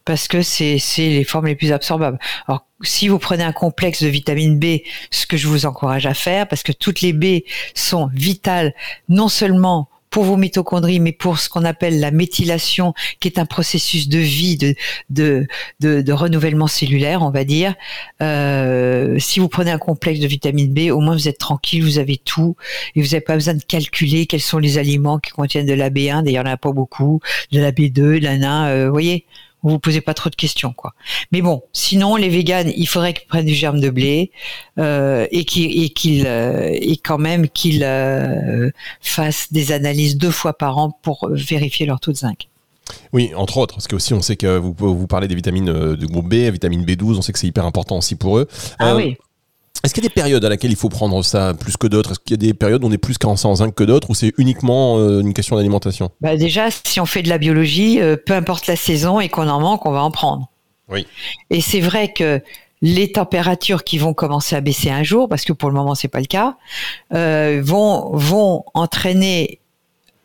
parce 0.06 0.28
que 0.28 0.44
c'est 0.44 0.78
c'est 0.78 1.10
les 1.10 1.24
formes 1.24 1.48
les 1.48 1.56
plus 1.56 1.72
absorbables. 1.72 2.20
Alors 2.48 2.69
si 2.82 3.08
vous 3.08 3.20
prenez 3.20 3.44
un 3.44 3.52
complexe 3.52 4.04
de 4.04 4.08
vitamine 4.08 4.60
B, 4.60 4.82
ce 5.12 5.26
que 5.26 5.38
je 5.38 5.48
vous 5.48 5.66
encourage 5.66 6.06
à 6.06 6.14
faire 6.14 6.48
parce 6.48 6.64
que 6.64 6.72
toutes 6.72 7.02
les 7.02 7.14
B 7.14 7.44
sont 7.76 8.10
vitales 8.14 8.74
non 9.08 9.28
seulement 9.28 9.90
pour 10.10 10.24
vos 10.24 10.38
mitochondries, 10.38 11.00
mais 11.00 11.12
pour 11.12 11.40
ce 11.40 11.50
qu'on 11.50 11.66
appelle 11.66 12.00
la 12.00 12.12
méthylation, 12.12 12.94
qui 13.20 13.28
est 13.28 13.40
un 13.40 13.46
processus 13.46 14.10
de 14.10 14.18
vie, 14.18 14.58
de, 14.58 14.76
de, 15.10 15.48
de, 15.80 16.02
de 16.02 16.14
renouvellement 16.14 16.68
cellulaire, 16.68 17.22
on 17.22 17.30
va 17.30 17.44
dire. 17.44 17.76
Euh, 18.22 19.18
si 19.20 19.40
vous 19.40 19.48
prenez 19.48 19.72
un 19.72 19.78
complexe 19.78 20.20
de 20.20 20.28
vitamine 20.28 20.74
B, 20.74 20.92
au 20.92 21.00
moins 21.00 21.14
vous 21.14 21.28
êtes 21.28 21.38
tranquille, 21.38 21.84
vous 21.84 22.00
avez 22.00 22.18
tout, 22.18 22.56
et 22.96 23.02
vous 23.02 23.08
n'avez 23.10 23.22
pas 23.22 23.36
besoin 23.36 23.54
de 23.54 23.64
calculer 23.64 24.26
quels 24.26 24.42
sont 24.42 24.58
les 24.58 24.78
aliments 24.78 25.20
qui 25.20 25.32
contiennent 25.32 25.68
de 25.68 25.74
la 25.74 25.90
B1, 25.90 26.24
d'ailleurs 26.24 26.26
il 26.26 26.34
n'y 26.34 26.40
en 26.40 26.46
a 26.46 26.58
pas 26.58 26.72
beaucoup, 26.72 27.20
de 27.52 27.60
la 27.60 27.72
B2, 27.72 27.92
de 27.92 28.24
la 28.24 28.38
NA, 28.38 28.70
euh, 28.70 28.86
vous 28.86 28.92
voyez 28.92 29.26
vous 29.64 29.72
vous 29.72 29.80
posez 29.80 30.02
pas 30.02 30.14
trop 30.14 30.30
de 30.30 30.36
questions 30.36 30.74
quoi. 30.74 30.94
Mais 31.32 31.42
bon, 31.42 31.64
sinon 31.74 32.16
les 32.16 32.30
véganes, 32.30 32.72
il 32.76 32.88
faudrait 32.88 33.14
qu'ils 33.14 33.28
prennent 33.28 33.46
du 33.46 33.54
germe 33.54 33.80
de 33.80 33.90
blé 33.90 34.32
euh, 34.78 35.28
et 35.32 35.46
qu'ils 35.46 35.84
et 35.84 35.90
qu'ils 35.90 36.26
euh, 36.28 36.70
et 36.72 36.98
quand 36.98 37.18
même 37.18 37.50
qu'ils 37.50 37.84
euh, 37.84 38.70
fassent 39.02 39.52
des 39.52 39.72
analyses 39.72 40.18
deux 40.18 40.32
fois 40.32 40.58
par 40.58 40.78
an 40.78 40.98
pour 41.02 41.30
vérifier 41.32 41.86
leur 41.86 42.00
taux 42.00 42.12
de 42.12 42.18
zinc. 42.18 42.48
Oui, 43.14 43.32
entre 43.36 43.58
autres, 43.58 43.76
parce 43.76 43.88
que 43.88 43.96
aussi 43.96 44.14
on 44.14 44.22
sait 44.22 44.36
que 44.36 44.58
vous, 44.58 44.74
vous 44.80 45.08
parlez 45.08 45.28
des 45.28 45.36
vitamines 45.36 45.70
euh, 45.70 45.96
de 45.96 46.06
groupe 46.06 46.28
B, 46.28 46.34
vitamine 46.52 46.84
B12, 46.84 47.18
on 47.18 47.22
sait 47.22 47.32
que 47.34 47.40
c'est 47.40 47.48
hyper 47.48 47.66
important 47.66 47.98
aussi 47.98 48.16
pour 48.16 48.38
eux. 48.40 48.48
Ah 48.80 48.94
Euh, 48.94 48.98
oui. 48.98 49.18
Est-ce 49.84 49.94
qu'il 49.94 50.04
y 50.04 50.06
a 50.06 50.10
des 50.10 50.14
périodes 50.14 50.44
à 50.44 50.50
laquelle 50.50 50.72
il 50.72 50.78
faut 50.78 50.90
prendre 50.90 51.24
ça 51.24 51.54
plus 51.54 51.78
que 51.78 51.88
d'autres? 51.88 52.12
Est-ce 52.12 52.20
qu'il 52.20 52.32
y 52.32 52.48
a 52.48 52.48
des 52.48 52.54
périodes 52.54 52.84
où 52.84 52.88
on 52.88 52.92
est 52.92 52.98
plus 52.98 53.18
carencé 53.18 53.48
en 53.48 53.56
zinc 53.56 53.74
que 53.74 53.84
d'autres 53.84 54.10
ou 54.10 54.14
c'est 54.14 54.34
uniquement 54.38 54.98
euh, 54.98 55.22
une 55.22 55.34
question 55.34 55.56
d'alimentation? 55.56 56.12
Bah 56.22 56.36
déjà, 56.36 56.68
si 56.72 57.00
on 57.00 57.06
fait 57.06 57.22
de 57.22 57.30
la 57.30 57.38
biologie, 57.38 58.02
euh, 58.02 58.18
peu 58.18 58.34
importe 58.34 58.68
la 58.68 58.76
saison 58.76 59.20
et 59.20 59.30
qu'on 59.30 59.48
en 59.48 59.60
manque, 59.60 59.86
on 59.86 59.92
va 59.92 60.04
en 60.04 60.12
prendre. 60.12 60.50
Oui. 60.90 61.08
Et 61.50 61.62
c'est 61.62 61.80
vrai 61.80 62.12
que 62.12 62.42
les 62.82 63.12
températures 63.12 63.84
qui 63.84 63.98
vont 63.98 64.14
commencer 64.14 64.56
à 64.56 64.62
baisser 64.62 64.90
un 64.90 65.04
jour, 65.04 65.30
parce 65.30 65.46
que 65.46 65.54
pour 65.54 65.70
le 65.70 65.76
moment 65.76 65.96
c'est 65.96 66.08
pas 66.08 66.20
le 66.20 66.26
cas, 66.26 66.58
euh, 67.14 67.62
vont 67.64 68.12
vont 68.14 68.64
entraîner 68.74 69.60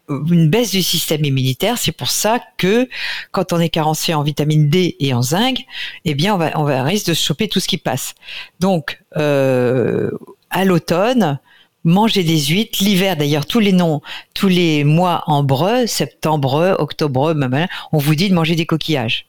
une 0.08 0.48
baisse 0.50 0.70
du 0.70 0.82
système 0.82 1.24
immunitaire. 1.24 1.78
C'est 1.78 1.92
pour 1.92 2.10
ça 2.10 2.40
que 2.58 2.88
quand 3.32 3.52
on 3.52 3.60
est 3.60 3.70
carencé 3.70 4.14
en 4.14 4.22
vitamine 4.22 4.68
D 4.68 4.96
et 5.00 5.14
en 5.14 5.22
zinc, 5.22 5.64
eh 6.04 6.14
bien 6.14 6.34
on 6.34 6.38
va 6.38 6.52
on 6.56 6.64
va 6.64 6.82
risque 6.82 7.06
de 7.06 7.14
choper 7.14 7.48
tout 7.48 7.60
ce 7.60 7.68
qui 7.68 7.78
passe. 7.78 8.14
Donc 8.60 9.00
euh, 9.16 10.10
à 10.50 10.64
l'automne, 10.64 11.38
manger 11.84 12.24
des 12.24 12.40
huîtres. 12.40 12.82
L'hiver, 12.82 13.16
d'ailleurs, 13.16 13.46
tous 13.46 13.60
les 13.60 13.72
noms, 13.72 14.00
tous 14.34 14.48
les 14.48 14.84
mois 14.84 15.22
en 15.26 15.42
breu, 15.42 15.86
septembre, 15.86 16.76
octobre, 16.78 17.34
on 17.92 17.98
vous 17.98 18.14
dit 18.14 18.28
de 18.28 18.34
manger 18.34 18.56
des 18.56 18.66
coquillages. 18.66 19.26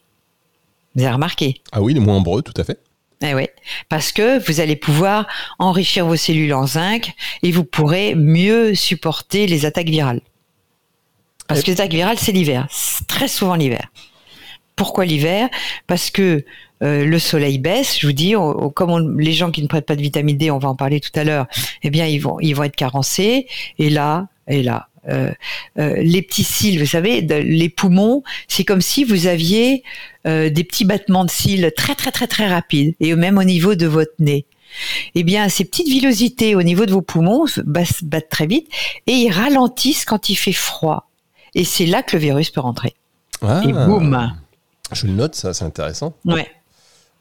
Vous 0.96 1.04
avez 1.04 1.14
remarqué? 1.14 1.62
Ah 1.72 1.82
oui, 1.82 1.94
les 1.94 2.00
moins 2.00 2.22
breux, 2.22 2.42
tout 2.42 2.54
à 2.60 2.64
fait. 2.64 2.80
eh 3.22 3.34
oui, 3.34 3.48
parce 3.90 4.12
que 4.12 4.46
vous 4.48 4.60
allez 4.62 4.76
pouvoir 4.76 5.28
enrichir 5.60 6.06
vos 6.06 6.16
cellules 6.16 6.54
en 6.54 6.68
zinc 6.68 7.14
et 7.44 7.52
vous 7.52 7.66
pourrez 7.66 8.16
mieux 8.16 8.76
supporter 8.76 9.48
les 9.48 9.66
attaques 9.66 9.90
virales. 9.90 10.22
Parce 11.48 11.62
que 11.62 11.68
les 11.68 11.74
attaques 11.74 11.92
virales, 11.94 12.18
c'est 12.20 12.32
l'hiver, 12.32 12.68
C'est 12.72 13.06
très 13.08 13.28
souvent 13.28 13.56
l'hiver. 13.56 13.88
Pourquoi 14.76 15.06
l'hiver? 15.06 15.48
Parce 15.88 16.10
que 16.10 16.44
euh, 16.84 17.06
le 17.06 17.20
soleil 17.20 17.60
baisse. 17.60 17.98
Je 18.00 18.08
vous 18.08 18.14
dis, 18.14 18.36
on- 18.36 18.66
on- 18.66 18.70
comme 18.70 18.92
on- 18.92 19.00
les 19.18 19.32
gens 19.32 19.50
qui 19.52 19.62
ne 19.62 19.68
prennent 19.68 19.82
pas 19.84 19.96
de 19.96 20.02
vitamine 20.02 20.36
D, 20.38 20.52
on 20.52 20.58
va 20.58 20.68
en 20.68 20.76
parler 20.76 21.00
tout 21.00 21.18
à 21.18 21.24
l'heure. 21.24 21.46
Eh 21.84 21.90
bien, 21.90 22.06
ils 22.06 22.20
vont, 22.20 22.38
ils 22.42 22.54
vont 22.54 22.64
être 22.64 22.76
carencés. 22.76 23.48
Et 23.80 23.90
là, 23.90 24.28
et 24.50 24.62
là, 24.62 24.90
euh, 25.08 25.32
euh, 25.80 25.96
les 26.02 26.22
petits 26.22 26.44
cils, 26.44 26.78
vous 26.80 26.86
savez, 26.86 27.22
de- 27.22 27.36
les 27.36 27.70
poumons, 27.70 28.24
c'est 28.50 28.66
comme 28.66 28.82
si 28.82 29.06
vous 29.06 29.28
aviez 29.28 29.84
euh, 30.28 30.50
des 30.50 30.64
petits 30.66 30.84
battements 30.86 31.24
de 31.24 31.30
cils 31.30 31.72
très 31.78 31.96
très 31.96 32.12
très 32.12 32.28
très 32.28 32.48
rapides, 32.50 32.96
et 33.00 33.16
même 33.16 33.38
au 33.38 33.44
niveau 33.44 33.76
de 33.76 33.86
votre 33.86 34.14
nez. 34.20 34.46
Eh 35.14 35.24
bien, 35.24 35.48
ces 35.48 35.64
petites 35.64 35.88
villosités 35.88 36.56
au 36.56 36.64
niveau 36.64 36.86
de 36.86 36.92
vos 36.92 37.02
poumons 37.04 37.46
se 37.46 37.62
battent 37.62 38.30
très 38.30 38.48
vite 38.48 38.68
et 39.08 39.14
ils 39.14 39.32
ralentissent 39.32 40.04
quand 40.04 40.28
il 40.28 40.36
fait 40.36 40.52
froid. 40.52 41.05
Et 41.56 41.64
c'est 41.64 41.86
là 41.88 42.04
que 42.04 42.16
le 42.16 42.22
virus 42.22 42.50
peut 42.52 42.62
rentrer. 42.62 42.94
Ah, 43.42 43.64
Et 43.68 43.72
boum. 43.74 44.34
Je 44.92 45.08
le 45.08 45.14
note, 45.14 45.34
ça, 45.36 45.54
c'est 45.54 45.66
intéressant. 45.66 46.14
Ouais. 46.26 46.48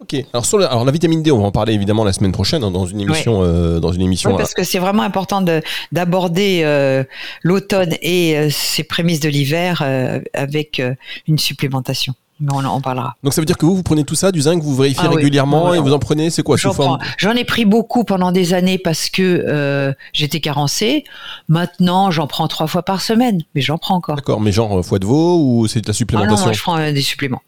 Ok. 0.00 0.16
Alors, 0.32 0.44
sur 0.44 0.58
la, 0.58 0.66
alors 0.66 0.84
la 0.84 0.90
vitamine 0.92 1.22
D, 1.22 1.30
on 1.30 1.38
va 1.38 1.44
en 1.46 1.52
parler 1.52 1.72
évidemment 1.72 2.04
la 2.04 2.12
semaine 2.12 2.32
prochaine 2.32 2.62
hein, 2.64 2.70
dans 2.70 2.84
une 2.84 3.00
émission, 3.00 3.42
euh, 3.42 3.78
dans 3.80 3.92
une 3.92 4.02
émission. 4.02 4.30
Ouais, 4.32 4.36
parce 4.36 4.52
que 4.52 4.64
c'est 4.64 4.80
vraiment 4.80 5.02
important 5.04 5.40
de- 5.40 5.62
d'aborder 5.92 6.62
euh, 6.64 7.04
l'automne 7.42 7.94
et 8.02 8.36
euh, 8.36 8.50
ses 8.50 8.82
prémices 8.84 9.20
de 9.20 9.28
l'hiver 9.28 9.82
euh, 9.82 10.20
avec 10.34 10.80
euh, 10.80 10.94
une 11.28 11.38
supplémentation. 11.38 12.14
Mais 12.40 12.52
on 12.52 12.64
en 12.64 12.80
parlera. 12.80 13.16
Donc 13.23 13.32
ça 13.32 13.40
veut 13.40 13.47
dire 13.47 13.56
que 13.56 13.64
vous, 13.64 13.76
vous 13.76 13.82
prenez 13.82 14.04
tout 14.04 14.16
ça, 14.16 14.32
du 14.32 14.40
zinc, 14.40 14.62
vous 14.62 14.75
vérifiez 14.75 15.04
Ah 15.06 15.10
régulièrement 15.10 15.73
et 15.73 15.78
vous 15.78 15.92
en 15.92 15.99
prenez, 15.99 16.30
c'est 16.30 16.42
quoi 16.42 16.56
J'en 16.56 16.73
forme 16.73 16.99
ai 17.36 17.44
pris 17.44 17.64
beaucoup 17.64 18.04
pendant 18.04 18.32
des 18.32 18.54
années 18.54 18.78
parce 18.78 19.08
que 19.08 19.44
euh, 19.47 19.92
j'étais 20.12 20.40
carencée. 20.40 21.04
Maintenant, 21.49 22.10
j'en 22.10 22.26
prends 22.26 22.49
trois 22.49 22.66
fois 22.66 22.82
par 22.82 23.00
semaine, 23.00 23.42
mais 23.54 23.60
j'en 23.60 23.78
prends 23.78 23.94
encore. 23.97 24.16
D'accord, 24.16 24.40
mais 24.40 24.52
genre 24.52 24.78
euh, 24.78 24.82
foie 24.82 24.99
de 24.99 25.06
veau 25.06 25.38
ou 25.38 25.66
c'est 25.68 25.80
de 25.80 25.86
la 25.86 25.90
Ah 25.90 25.92
non, 25.92 25.97
supplémentation 25.97 26.44
moi, 26.47 26.52
je 26.52 26.62
prends 26.62 26.78
euh, 26.78 26.92
des 26.92 27.02
suppléments. 27.02 27.42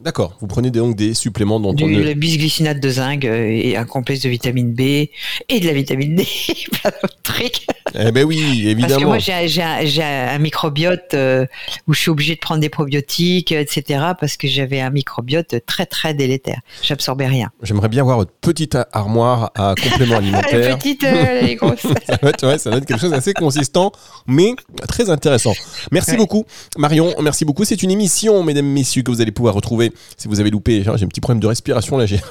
D'accord, 0.00 0.36
vous 0.40 0.46
prenez 0.46 0.70
donc 0.70 0.96
des 0.96 1.12
suppléments 1.12 1.60
dont 1.60 1.70
on 1.70 1.74
Du 1.74 1.84
ne... 1.84 2.02
le 2.02 2.14
bisglycinate 2.14 2.80
de 2.80 2.88
zinc 2.88 3.24
euh, 3.24 3.46
et 3.46 3.76
un 3.76 3.84
complexe 3.84 4.22
de 4.22 4.30
vitamine 4.30 4.72
B 4.72 4.80
et 4.80 5.60
de 5.60 5.66
la 5.66 5.74
vitamine 5.74 6.16
D, 6.16 6.26
plein 6.72 6.90
d'autres 7.02 7.22
trucs. 7.22 7.66
Eh 7.94 8.10
ben 8.10 8.24
oui, 8.24 8.40
Parce 8.40 8.56
que 8.56 8.66
évidemment. 8.68 9.06
moi, 9.08 9.18
j'ai 9.18 10.02
un, 10.02 10.38
microbiote 10.38 11.12
euh, 11.12 11.44
où 11.86 11.92
je 11.92 12.00
suis 12.00 12.10
obligée 12.10 12.34
de 12.34 12.40
prendre 12.40 12.60
des 12.62 12.70
probiotiques, 12.70 13.52
etc. 13.52 14.00
Parce 14.18 14.38
que 14.38 14.48
j'avais 14.48 14.80
un 14.80 14.88
microbiote 14.88 15.56
très 15.66 15.84
très 15.84 16.14
délétère. 16.14 16.60
J'absorbais 16.82 17.26
rien. 17.26 17.50
J'aimerais 17.62 17.90
bien 17.90 18.02
voir 18.02 18.16
votre 18.16 18.32
petite 18.32 18.78
armoire 18.92 19.52
à 19.54 19.74
compléments 19.80 20.16
alimentaires. 20.18 20.78
petite, 20.78 21.04
euh, 21.04 21.40
elle 21.42 21.50
est 21.50 21.54
grosse. 21.56 21.80
ça 22.06 22.18
va 22.22 22.30
être, 22.30 22.46
ouais, 22.46 22.58
ça 22.58 22.70
va 22.70 22.78
être 22.78 22.86
quelque 22.86 23.00
chose 23.00 23.10
d'assez 23.10 23.34
consistant, 23.34 23.92
mais 24.26 24.54
très 24.88 25.10
intéressant. 25.10 25.52
Merci 25.92 26.12
Ouais. 26.12 26.16
beaucoup, 26.16 26.44
Marion. 26.78 27.14
Merci 27.22 27.44
beaucoup. 27.44 27.64
C'est 27.66 27.82
une 27.82 27.90
émission, 27.90 28.42
mesdames, 28.42 28.66
messieurs, 28.66 29.02
que 29.02 29.10
vous 29.10 29.20
allez 29.20 29.32
pouvoir 29.32 29.54
retrouver 29.54 29.81
si 30.16 30.28
vous 30.28 30.40
avez 30.40 30.50
loupé. 30.50 30.82
J'ai 30.82 30.90
un 30.90 31.08
petit 31.08 31.20
problème 31.20 31.40
de 31.40 31.46
respiration 31.46 31.96
là, 31.96 32.06
j'ai. 32.06 32.20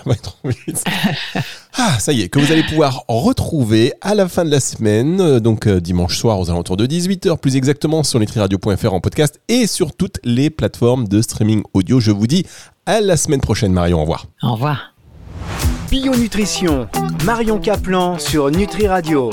Ah, 1.77 1.97
ça 1.99 2.11
y 2.11 2.21
est, 2.21 2.27
que 2.27 2.37
vous 2.37 2.51
allez 2.51 2.63
pouvoir 2.63 3.05
retrouver 3.07 3.93
à 4.01 4.13
la 4.13 4.27
fin 4.27 4.43
de 4.43 4.51
la 4.51 4.59
semaine, 4.59 5.21
euh, 5.21 5.39
donc 5.39 5.67
euh, 5.67 5.79
dimanche 5.79 6.17
soir 6.17 6.37
aux 6.37 6.49
alentours 6.49 6.75
de 6.75 6.85
18h, 6.85 7.37
plus 7.37 7.55
exactement 7.55 8.03
sur 8.03 8.19
letriradio.fr 8.19 8.93
en 8.93 8.99
podcast 8.99 9.39
et 9.47 9.67
sur 9.67 9.95
toutes 9.95 10.19
les 10.25 10.49
plateformes 10.49 11.07
de 11.07 11.21
streaming 11.21 11.63
audio. 11.73 12.01
Je 12.01 12.11
vous 12.11 12.27
dis 12.27 12.45
à 12.85 12.99
la 12.99 13.15
semaine 13.15 13.39
prochaine, 13.39 13.71
Marion. 13.71 13.99
Au 13.99 14.01
revoir. 14.01 14.27
Au 14.43 14.51
revoir. 14.53 14.93
Bio 15.89 16.15
Nutrition, 16.15 16.87
Marion 17.25 17.57
Caplan 17.59 18.19
sur 18.19 18.51
Nutri 18.51 18.87
Radio. 18.87 19.31